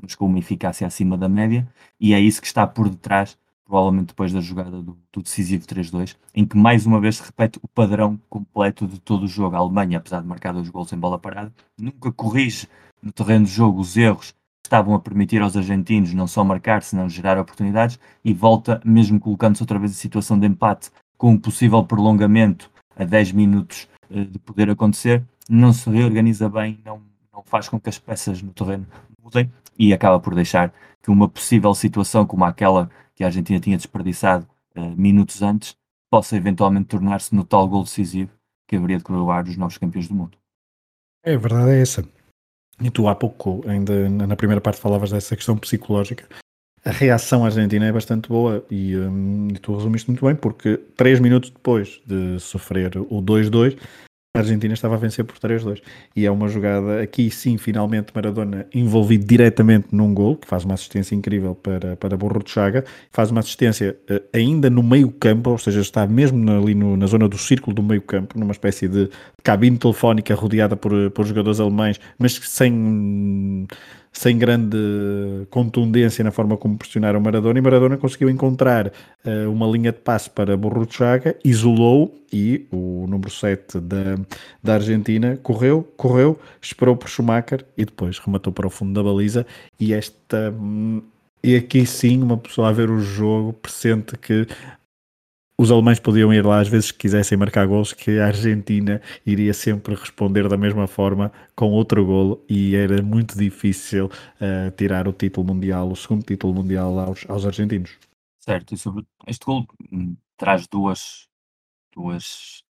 [0.00, 1.68] mas com uma eficácia acima da média,
[2.00, 3.36] e é isso que está por detrás
[3.68, 7.60] provavelmente depois da jogada do, do decisivo 3-2, em que mais uma vez se repete
[7.62, 9.54] o padrão completo de todo o jogo.
[9.54, 12.66] A Alemanha, apesar de marcar dois gols em bola parada, nunca corrige
[13.02, 14.34] no terreno de jogo os erros
[14.64, 19.62] estavam a permitir aos argentinos não só marcar, senão gerar oportunidades, e volta, mesmo colocando-se
[19.62, 24.38] outra vez em situação de empate, com um possível prolongamento a 10 minutos uh, de
[24.38, 27.00] poder acontecer, não se reorganiza bem, não,
[27.32, 28.86] não faz com que as peças no terreno
[29.22, 30.72] mudem e acaba por deixar
[31.02, 34.46] que uma possível situação como aquela que a Argentina tinha desperdiçado
[34.76, 35.74] uh, minutos antes,
[36.10, 38.30] possa eventualmente tornar-se no tal gol decisivo
[38.66, 40.36] que haveria de coroar os novos campeões do mundo.
[41.24, 42.17] É, verdade é essa.
[42.80, 46.24] E tu há pouco, ainda na primeira parte, falavas dessa questão psicológica.
[46.84, 51.18] A reação argentina é bastante boa e, um, e tu resumiste muito bem, porque três
[51.18, 53.76] minutos depois de sofrer o 2-2,
[54.34, 55.82] a Argentina estava a vencer por 3-2.
[56.14, 60.74] E é uma jogada, aqui sim, finalmente Maradona envolvido diretamente num gol, que faz uma
[60.74, 65.50] assistência incrível para, para Borro de Chaga, faz uma assistência uh, ainda no meio campo,
[65.50, 68.86] ou seja, está mesmo ali no, na zona do círculo do meio campo, numa espécie
[68.86, 69.10] de
[69.42, 73.66] cabine telefónica rodeada por, por jogadores alemães, mas sem
[74.18, 74.76] sem grande
[75.48, 80.28] contundência na forma como pressionaram Maradona, e Maradona conseguiu encontrar uh, uma linha de passe
[80.28, 84.18] para Borruchaga, isolou e o número 7 da,
[84.60, 89.46] da Argentina correu, correu, esperou por Schumacher e depois rematou para o fundo da baliza.
[89.78, 90.50] E esta...
[90.50, 91.00] Hum,
[91.40, 94.48] e aqui sim, uma pessoa a ver o jogo pressente que
[95.60, 99.52] os alemães podiam ir lá às vezes que quisessem marcar gols, que a Argentina iria
[99.52, 105.12] sempre responder da mesma forma com outro golo e era muito difícil uh, tirar o
[105.12, 107.98] título mundial, o segundo título mundial aos, aos argentinos.
[108.38, 111.28] Certo, e sobre este gol hum, traz duas,
[111.92, 112.62] duas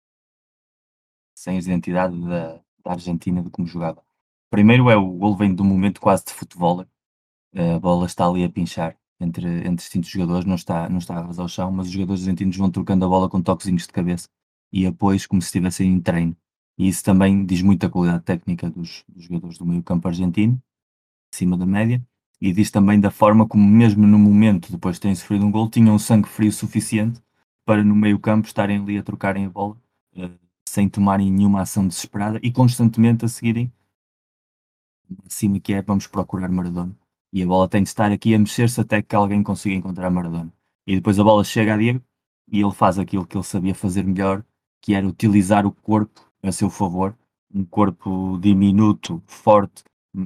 [1.46, 4.02] de identidade da, da Argentina de como jogava.
[4.50, 6.86] Primeiro é o gol vem de um momento quase de futebol,
[7.54, 11.18] a bola está ali a pinchar entre, entre distintos jogadores, não está, não está a
[11.20, 14.28] arrasar o chão, mas os jogadores argentinos vão trocando a bola com toquezinhos de cabeça
[14.72, 16.36] e apoios como se estivessem em treino.
[16.78, 20.60] E isso também diz muito a qualidade técnica dos, dos jogadores do meio campo argentino.
[21.32, 22.04] acima da média,
[22.40, 25.68] e diz também da forma como, mesmo no momento depois de terem sofrido um gol,
[25.68, 27.20] tinham sangue frio suficiente
[27.64, 29.76] para no meio campo estarem ali a trocarem a bola
[30.16, 30.30] uh,
[30.68, 33.72] sem tomarem nenhuma ação desesperada e constantemente a seguirem
[35.26, 36.96] acima que é vamos procurar Maradona
[37.32, 40.52] e a bola tem de estar aqui a mexer-se até que alguém consiga encontrar Maradona.
[40.86, 42.02] E depois a bola chega a Diego
[42.50, 44.42] e ele faz aquilo que ele sabia fazer melhor
[44.80, 47.14] que era utilizar o corpo a seu favor.
[47.52, 49.82] Um corpo diminuto, forte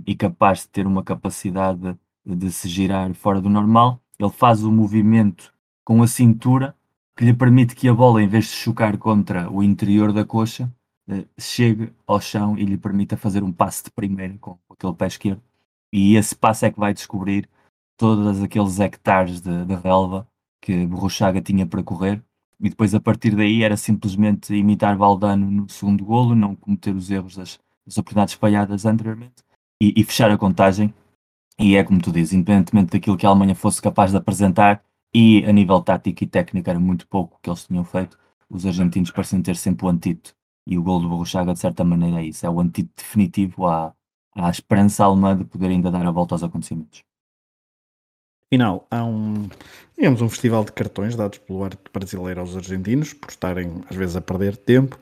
[0.06, 4.00] e capaz de ter uma capacidade de se girar fora do normal.
[4.18, 5.52] Ele faz o movimento
[5.84, 6.76] com a cintura
[7.16, 10.72] que lhe permite que a bola, em vez de chocar contra o interior da coxa,
[11.08, 15.06] eh, chegue ao chão e lhe permita fazer um passe de primeira com aquele pé
[15.08, 15.42] esquerdo.
[15.92, 17.48] E esse passe é que vai descobrir
[17.96, 20.26] todos aqueles hectares de, de relva
[20.60, 22.22] que Borruchaga tinha para correr.
[22.58, 27.10] E depois, a partir daí, era simplesmente imitar Valdano no segundo golo, não cometer os
[27.10, 29.42] erros das, das oportunidades falhadas anteriormente
[29.80, 30.94] e, e fechar a contagem.
[31.58, 34.82] E é como tu dizes, independentemente daquilo que a Alemanha fosse capaz de apresentar,
[35.14, 38.18] e a nível tático e técnico era muito pouco que eles tinham feito.
[38.48, 40.34] Os argentinos pareciam ter sempre o antídoto.
[40.66, 42.46] E o gol do Borruchaga, de certa maneira, é isso.
[42.46, 43.94] É o antídoto definitivo à,
[44.34, 47.02] à esperança alemã de poder ainda dar a volta aos acontecimentos.
[48.50, 49.48] Final, há um,
[49.96, 54.14] digamos, um festival de cartões dados pelo arte brasileiro aos argentinos, por estarem às vezes
[54.14, 54.98] a perder tempo.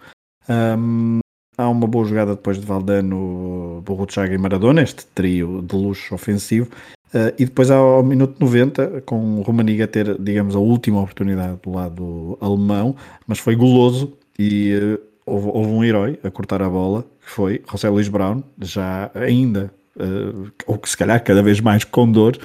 [0.48, 1.18] Um,
[1.58, 6.70] há uma boa jogada depois de Valdano, Borruchaga e Maradona, este trio de luxo ofensivo,
[7.10, 11.72] Uh, e depois ao minuto 90, com o Romaniga ter, digamos, a última oportunidade do
[11.72, 12.94] lado alemão,
[13.26, 17.62] mas foi goloso e uh, houve, houve, um herói a cortar a bola, que foi
[17.70, 22.38] José Luís Brown, já ainda, uh, ou que se calhar cada vez mais com dor,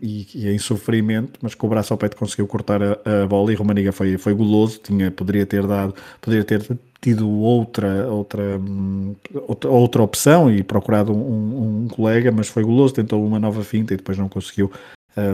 [0.00, 3.52] e, e, em sofrimento, mas com o braço ao peito conseguiu cortar a, a bola
[3.52, 8.60] e Romaniga foi, foi goloso, tinha, poderia ter dado, poderia ter tido outra, outra,
[9.48, 13.94] outra, outra opção e procurado um, um, colega, mas foi goloso, tentou uma nova finta
[13.94, 14.70] e depois não conseguiu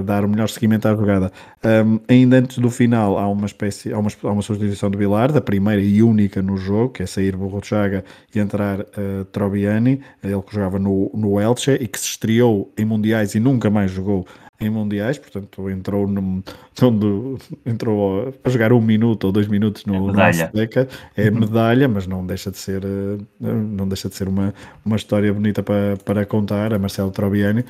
[0.05, 1.31] dar o melhor seguimento à jogada.
[1.65, 5.33] Um, ainda antes do final há uma espécie, há uma, há uma substituição de Bilar,
[5.33, 8.05] da primeira e única no jogo, que é sair Borrochaga
[8.35, 12.85] e entrar uh, Trobiani, ele que jogava no, no Elche e que se estreou em
[12.85, 14.27] Mundiais e nunca mais jogou
[14.61, 16.43] em mundiais, portanto entrou no,
[16.83, 17.07] onde,
[17.67, 20.51] entrou a jogar um minuto ou dois minutos no, é medalha.
[20.55, 20.63] no
[21.17, 24.55] é medalha, mas não deixa de ser eh, não deixa de ser uma,
[24.85, 27.65] uma história bonita para, para contar a Marcelo Trobiani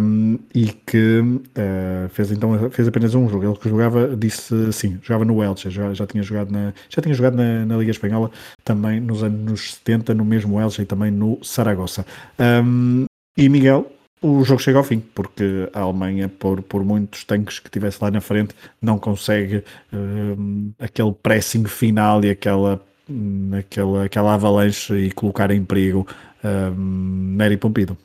[0.00, 4.98] um, e que uh, fez então fez apenas um jogo, ele que jogava disse sim,
[5.02, 8.30] jogava no Elche, já, já tinha jogado na já tinha jogado na, na Liga Espanhola
[8.64, 12.06] também nos anos 70 no mesmo Elche e também no Saragossa.
[12.38, 13.04] Um,
[13.36, 13.90] e Miguel
[14.22, 18.10] o jogo chega ao fim, porque a Alemanha, por, por muitos tanques que tivesse lá
[18.10, 25.10] na frente, não consegue um, aquele pressing final e aquela, um, aquela, aquela avalanche e
[25.12, 26.06] colocar em perigo
[26.44, 27.96] um, Nery Pompido.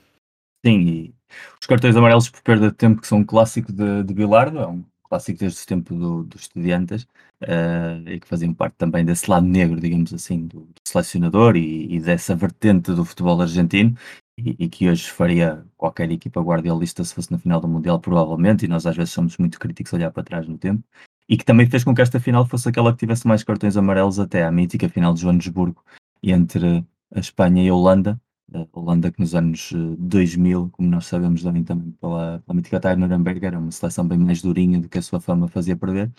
[0.66, 1.16] Sim, e
[1.62, 4.68] os cartões amarelos por perda de tempo, que são um clássico de, de Bilardo, é
[4.68, 7.04] um clássico desde o tempo do, dos estudiantes,
[7.44, 11.94] uh, e que faziam parte também desse lado negro, digamos assim, do, do selecionador e,
[11.96, 13.96] e, dessa vertente do futebol argentino,
[14.38, 18.68] e, que hoje faria qualquer equipa guardiolista se fosse na final do Mundial, provavelmente, e
[18.68, 20.84] nós às vezes somos muito críticos a olhar para trás no tempo,
[21.28, 24.20] e que também fez com que esta final fosse aquela que tivesse mais cartões amarelos
[24.20, 25.84] até à mítica final de Joanesburgo
[26.22, 28.20] entre a Espanha e a Holanda,
[28.54, 32.80] a Holanda que nos anos 2000, eh, como nós sabemos também, também pela, pela mítica
[32.80, 36.12] Thay Nuremberg, era uma seleção bem mais durinha do que a sua fama fazia perder,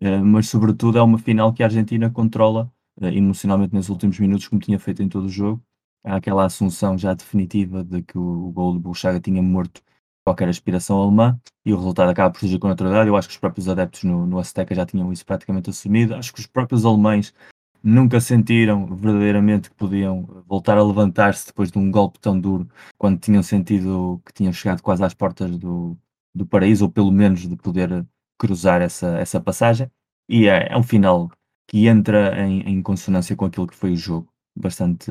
[0.00, 4.48] eh, mas sobretudo é uma final que a Argentina controla eh, emocionalmente nos últimos minutos,
[4.48, 5.62] como tinha feito em todo o jogo,
[6.04, 9.82] há aquela assunção já definitiva de que o, o gol de Bolchaga tinha morto
[10.24, 13.08] qualquer aspiração alemã e o resultado acaba por surgir com naturalidade.
[13.08, 16.14] Eu acho que os próprios adeptos no, no Azteca já tinham isso praticamente assumido.
[16.14, 17.34] Acho que os próprios alemães
[17.82, 22.66] nunca sentiram verdadeiramente que podiam voltar a levantar-se depois de um golpe tão duro,
[22.96, 25.96] quando tinham sentido que tinham chegado quase às portas do,
[26.34, 28.06] do paraíso, ou pelo menos de poder
[28.38, 29.90] cruzar essa, essa passagem.
[30.28, 31.30] E é, é um final
[31.68, 35.10] que entra em, em consonância com aquilo que foi o jogo, bastante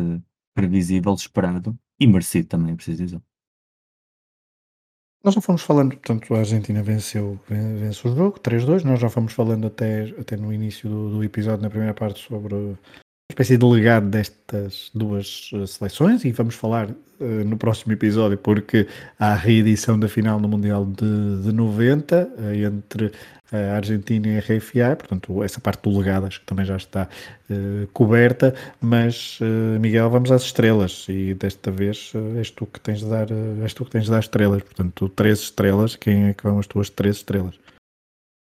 [0.54, 3.22] previsível, esperado e merecido também, preciso dizer.
[5.24, 8.84] Nós já fomos falando, portanto, a Argentina venceu, venceu o jogo, 3-2.
[8.84, 12.54] Nós já fomos falando até, até no início do, do episódio, na primeira parte, sobre
[13.30, 18.88] espécie de legado destas duas eh, seleções e vamos falar uh, no próximo episódio porque
[19.20, 23.12] há a reedição da final no Mundial de, de 90 uh, eh, entre
[23.52, 27.08] a Argentina e a RFA, portanto essa parte do legado acho que também já está
[27.52, 29.38] uh, coberta, mas
[29.80, 33.28] Miguel vamos às estrelas e desta vez és tu que tens de dar
[33.62, 36.66] és tu que tens de dar estrelas, portanto três estrelas, quem é que vão as
[36.66, 37.60] tuas três estrelas?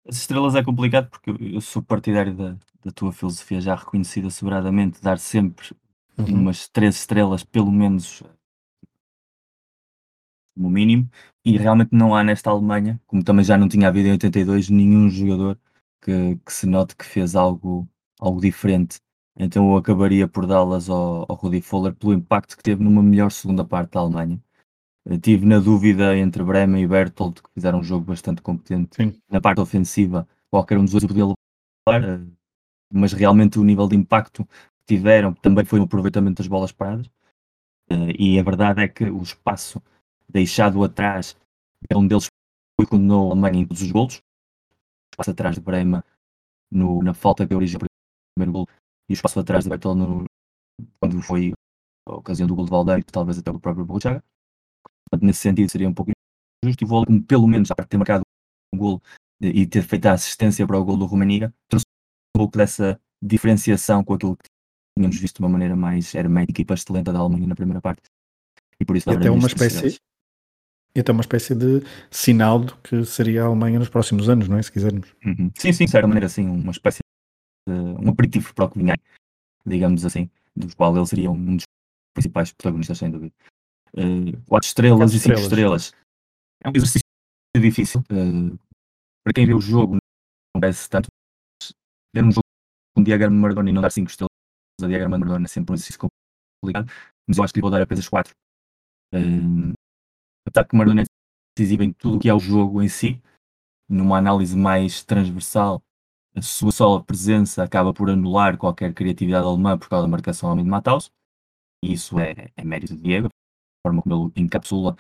[0.07, 5.01] As estrelas é complicado porque eu sou partidário da, da tua filosofia já reconhecida sobradamente,
[5.01, 5.75] dar sempre
[6.19, 6.41] uhum.
[6.41, 8.23] umas três estrelas, pelo menos
[10.57, 11.09] no mínimo,
[11.45, 15.09] e realmente não há nesta Alemanha, como também já não tinha havido em 82, nenhum
[15.09, 15.59] jogador
[16.01, 17.89] que, que se note que fez algo,
[18.21, 19.01] algo diferente.
[19.37, 23.31] Então eu acabaria por dá-las ao, ao Rudi Fuller pelo impacto que teve numa melhor
[23.31, 24.43] segunda parte da Alemanha.
[25.05, 29.21] Estive na dúvida entre Bremen e Bertolt, que fizeram um jogo bastante competente Sim.
[29.29, 30.29] na parte ofensiva.
[30.51, 32.25] Qualquer um dos dois podia levar, eh,
[32.93, 37.11] mas realmente o nível de impacto que tiveram também foi o aproveitamento das bolas paradas.
[37.91, 39.83] Eh, e a verdade é que o espaço
[40.29, 41.37] deixado atrás
[41.91, 42.27] é um deles
[42.79, 44.17] foi condenou a Alemanha em todos os golos.
[44.17, 46.03] O espaço atrás de Bremen
[46.71, 47.87] no, na falta que origina o
[48.37, 48.69] primeiro gol
[49.09, 50.25] e o espaço atrás de Bertolt no,
[51.01, 51.53] quando foi
[52.07, 54.23] a ocasião do gol de Valdeiro, talvez até o próprio Borussia.
[55.21, 56.11] Nesse sentido seria um pouco
[56.65, 58.23] injusto e o Volcom, pelo menos, a ter marcado
[58.75, 59.03] um gol
[59.41, 61.85] e ter feito a assistência para o gol do Romaniga, trouxe
[62.37, 64.49] um pouco dessa diferenciação com aquilo que
[64.97, 68.03] tínhamos visto de uma maneira mais hermética e pastelenta da Alemanha na primeira parte.
[68.81, 69.97] E por isso e até uma espécie
[70.95, 74.59] e até uma espécie de sinal do que seria a Alemanha nos próximos anos, não
[74.59, 74.63] é?
[74.63, 75.15] Se quisermos.
[75.25, 75.51] Uhum.
[75.57, 76.99] Sim, sim, de certa maneira, sim, uma espécie
[77.67, 78.95] de um aperitivo para o que vinha,
[79.65, 81.65] digamos assim, dos qual ele seria um dos
[82.15, 83.33] principais protagonistas, sem dúvida.
[83.95, 85.83] Uh, quatro estrelas e cinco estrelas.
[85.87, 85.93] estrelas.
[86.65, 87.03] É um exercício
[87.57, 88.01] difícil.
[88.11, 88.59] Uh,
[89.25, 89.95] para quem vê o jogo,
[90.55, 91.09] não parece tanto.
[92.15, 92.43] Ver um jogo
[92.97, 94.33] com diagrama Maradona e não dar cinco estrelas
[94.85, 96.09] a diagrama Maradona é sempre um exercício
[96.61, 96.91] complicado,
[97.29, 98.33] mas eu acho que lhe vou dar apenas quatro.
[99.15, 99.73] Uh,
[100.47, 101.05] apesar que Maradona é
[101.57, 103.23] decisivo em tudo o que é o jogo em si,
[103.89, 105.83] numa análise mais transversal,
[106.35, 110.55] a sua só presença acaba por anular qualquer criatividade alemã por causa da marcação ao
[110.55, 111.11] homem de Matthaus.
[111.85, 113.29] E isso é, é mérito de Diego,
[113.87, 114.97] forma como ele encapsula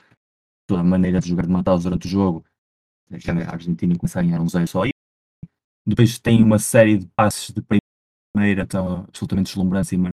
[0.66, 2.44] toda a maneira de jogar de Mataus durante o jogo,
[3.10, 4.90] a Argentina começar a ganhar um zero só aí.
[5.86, 7.62] Depois tem uma série de passes de
[8.34, 10.12] primeira, tão absolutamente deslumbrantes e marca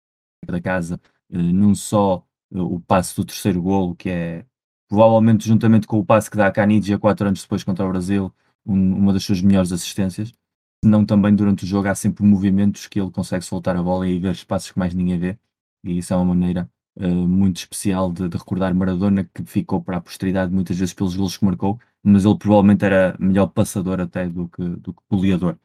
[0.47, 4.47] da casa, eh, não só eh, o passe do terceiro golo, que é
[4.89, 8.33] provavelmente juntamente com o passe que dá a Canidia quatro anos depois contra o Brasil,
[8.65, 10.33] uma das suas melhores assistências,
[10.85, 14.19] não também durante o jogo há sempre movimentos que ele consegue soltar a bola e
[14.19, 15.39] ver espaços que mais ninguém vê,
[15.85, 19.99] e isso é uma maneira uh, muito especial de, de, recordar Maradona, que ficou para
[19.99, 24.29] a posteridade muitas vezes pelos golos que marcou, mas ele provavelmente era melhor passador até
[24.29, 25.57] do que, do que goleador.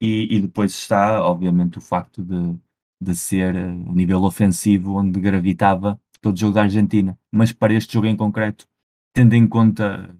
[0.00, 2.58] E, e depois está, obviamente, o facto de,
[3.00, 7.18] de ser uh, a nível ofensivo, onde gravitava todo o jogo da Argentina.
[7.32, 8.66] Mas para este jogo em concreto,
[9.14, 10.14] tendo em conta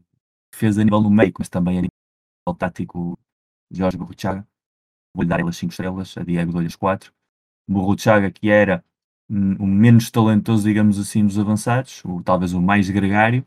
[0.52, 3.18] que fez a nível numérico, mas também a nível tático,
[3.70, 4.46] Jorge Burruchaga,
[5.14, 7.12] vou-lhe dar elas 5 estrelas, a Diego dou-lhe as 4.
[7.68, 8.84] Burruchaga, que era
[9.28, 13.44] o menos talentoso, digamos assim, dos avançados, ou talvez o mais gregário,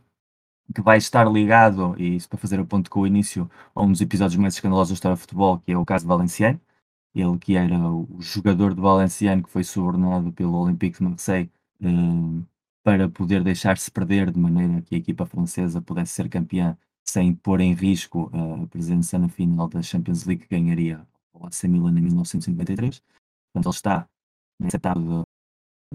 [0.73, 3.91] que vai estar ligado, e isso para fazer a ponto com o início, a um
[3.91, 6.59] dos episódios mais escandalosos da história do futebol, que é o caso de Valenciano.
[7.15, 11.51] Ele que era o jogador de Valenciano que foi subornado pelo Olympique de Marseille
[11.81, 11.87] eh,
[12.83, 16.77] para poder deixar-se perder de maneira que a equipa francesa pudesse ser campeã
[17.07, 21.63] sem pôr em risco a presença na final da Champions League que ganharia o AC
[21.63, 23.01] Milan em 1993.
[23.53, 24.09] Portanto, ele está
[24.59, 25.25] nessa etapa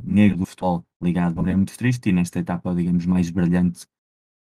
[0.02, 3.86] negro do futebol ligado maneira muito triste e nesta etapa, digamos, mais brilhante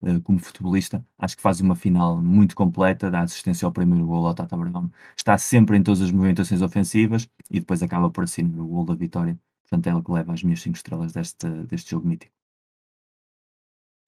[0.02, 4.26] uh, como futebolista, acho que faz uma final muito completa, dá assistência ao primeiro gol
[4.26, 8.58] ao Tata Bergamo, está sempre em todas as movimentações ofensivas e depois acaba por assinar
[8.60, 9.38] o gol da vitória.
[9.68, 12.32] Portanto, é ele que leva as minhas 5 estrelas deste, deste jogo mítico.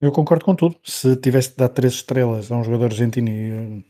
[0.01, 0.77] Eu concordo com tudo.
[0.83, 3.85] Se tivesse de dar 3 estrelas a um jogador argentino e,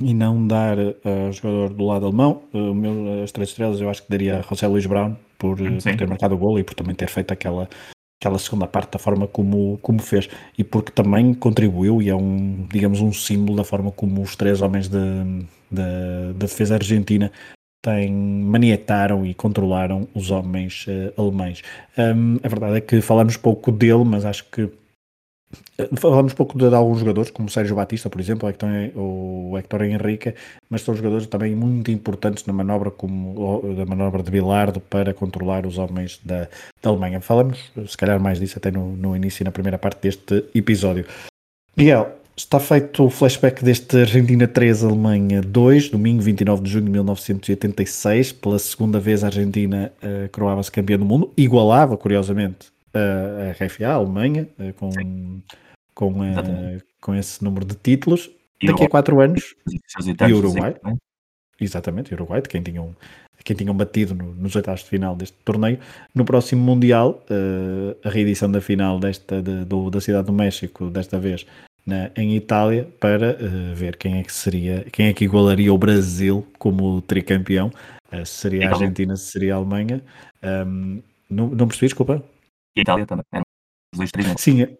[0.00, 4.04] e não dar a jogador do lado alemão, eh, meu, as 3 estrelas eu acho
[4.04, 6.94] que daria a José Luís Brown, por, por, ter marcado o golo e por também
[6.94, 7.68] ter feito aquela,
[8.18, 12.66] aquela segunda parte da forma como, como fez e porque também contribuiu e é um,
[12.72, 15.40] digamos, um símbolo da forma como os três homens da de,
[15.70, 17.30] de, de defesa argentina
[17.82, 21.62] têm, manietaram e controlaram os homens uh, alemães.
[21.98, 24.70] Um, a verdade é que falamos pouco dele, mas acho que
[25.96, 28.48] Falamos pouco de, de, alguns jogadores, como Sérgio Batista, por exemplo,
[28.94, 30.34] o Hector Henrique,
[30.70, 35.66] mas são jogadores também muito importantes na manobra, como da manobra de Bilardo para controlar
[35.66, 36.48] os homens da,
[36.82, 37.20] da Alemanha.
[37.20, 41.06] Falamos, se calhar, mais disso até no, no início e na primeira parte deste episódio.
[41.76, 46.90] Miguel, está feito o flashback deste Argentina 3, Alemanha 2, domingo 29 de junho de
[46.90, 48.32] 1986.
[48.32, 53.92] Pela segunda vez a Argentina uh, coroava-se campeã do mundo, igualava, curiosamente, a RFA, a
[53.94, 54.90] Alemanha, eh, com,
[55.94, 58.30] com, uh, com esse número de títulos.
[58.60, 59.54] E Daqui a quatro anos,
[60.28, 60.74] e Uruguai.
[61.60, 62.94] Exatamente, Uruguai, de quem tinham,
[63.44, 65.78] quem tinham batido no, nos oitavos de final deste torneio.
[66.14, 70.90] No próximo Mundial, uh, a reedição da final desta, de, do, da Cidade do México,
[70.90, 71.46] desta vez
[71.86, 75.78] na, em Itália, para uh, ver quem é que seria, quem é que igualaria o
[75.78, 77.70] Brasil como tricampeão.
[78.12, 80.02] Uh, seria a Argentina, se seria a Alemanha.
[80.42, 82.22] Um, não, não percebi, desculpa.
[82.76, 83.24] E a Itália também.
[83.32, 83.44] Eram
[83.92, 84.34] os dois três.
[84.38, 84.76] Sim,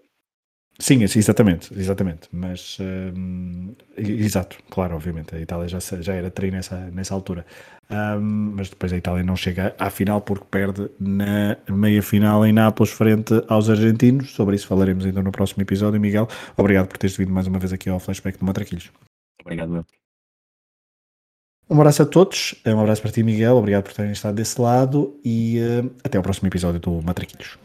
[0.78, 2.28] Sim, exatamente, exatamente.
[2.32, 5.34] Mas, um, exato, claro, obviamente.
[5.34, 7.46] A Itália já, já era tri nessa, nessa altura.
[7.88, 12.52] Um, mas depois a Itália não chega à final porque perde na meia final em
[12.52, 14.32] Nápoles frente aos argentinos.
[14.32, 16.00] Sobre isso falaremos ainda no próximo episódio.
[16.00, 16.26] Miguel,
[16.56, 18.90] obrigado por teres vindo mais uma vez aqui ao Flashback do Matraquilhos.
[19.42, 19.86] Obrigado,
[21.70, 23.56] Um abraço a todos, um abraço para ti, Miguel.
[23.56, 27.58] Obrigado por terem estado desse lado e uh, até ao próximo episódio do Matraquilhos.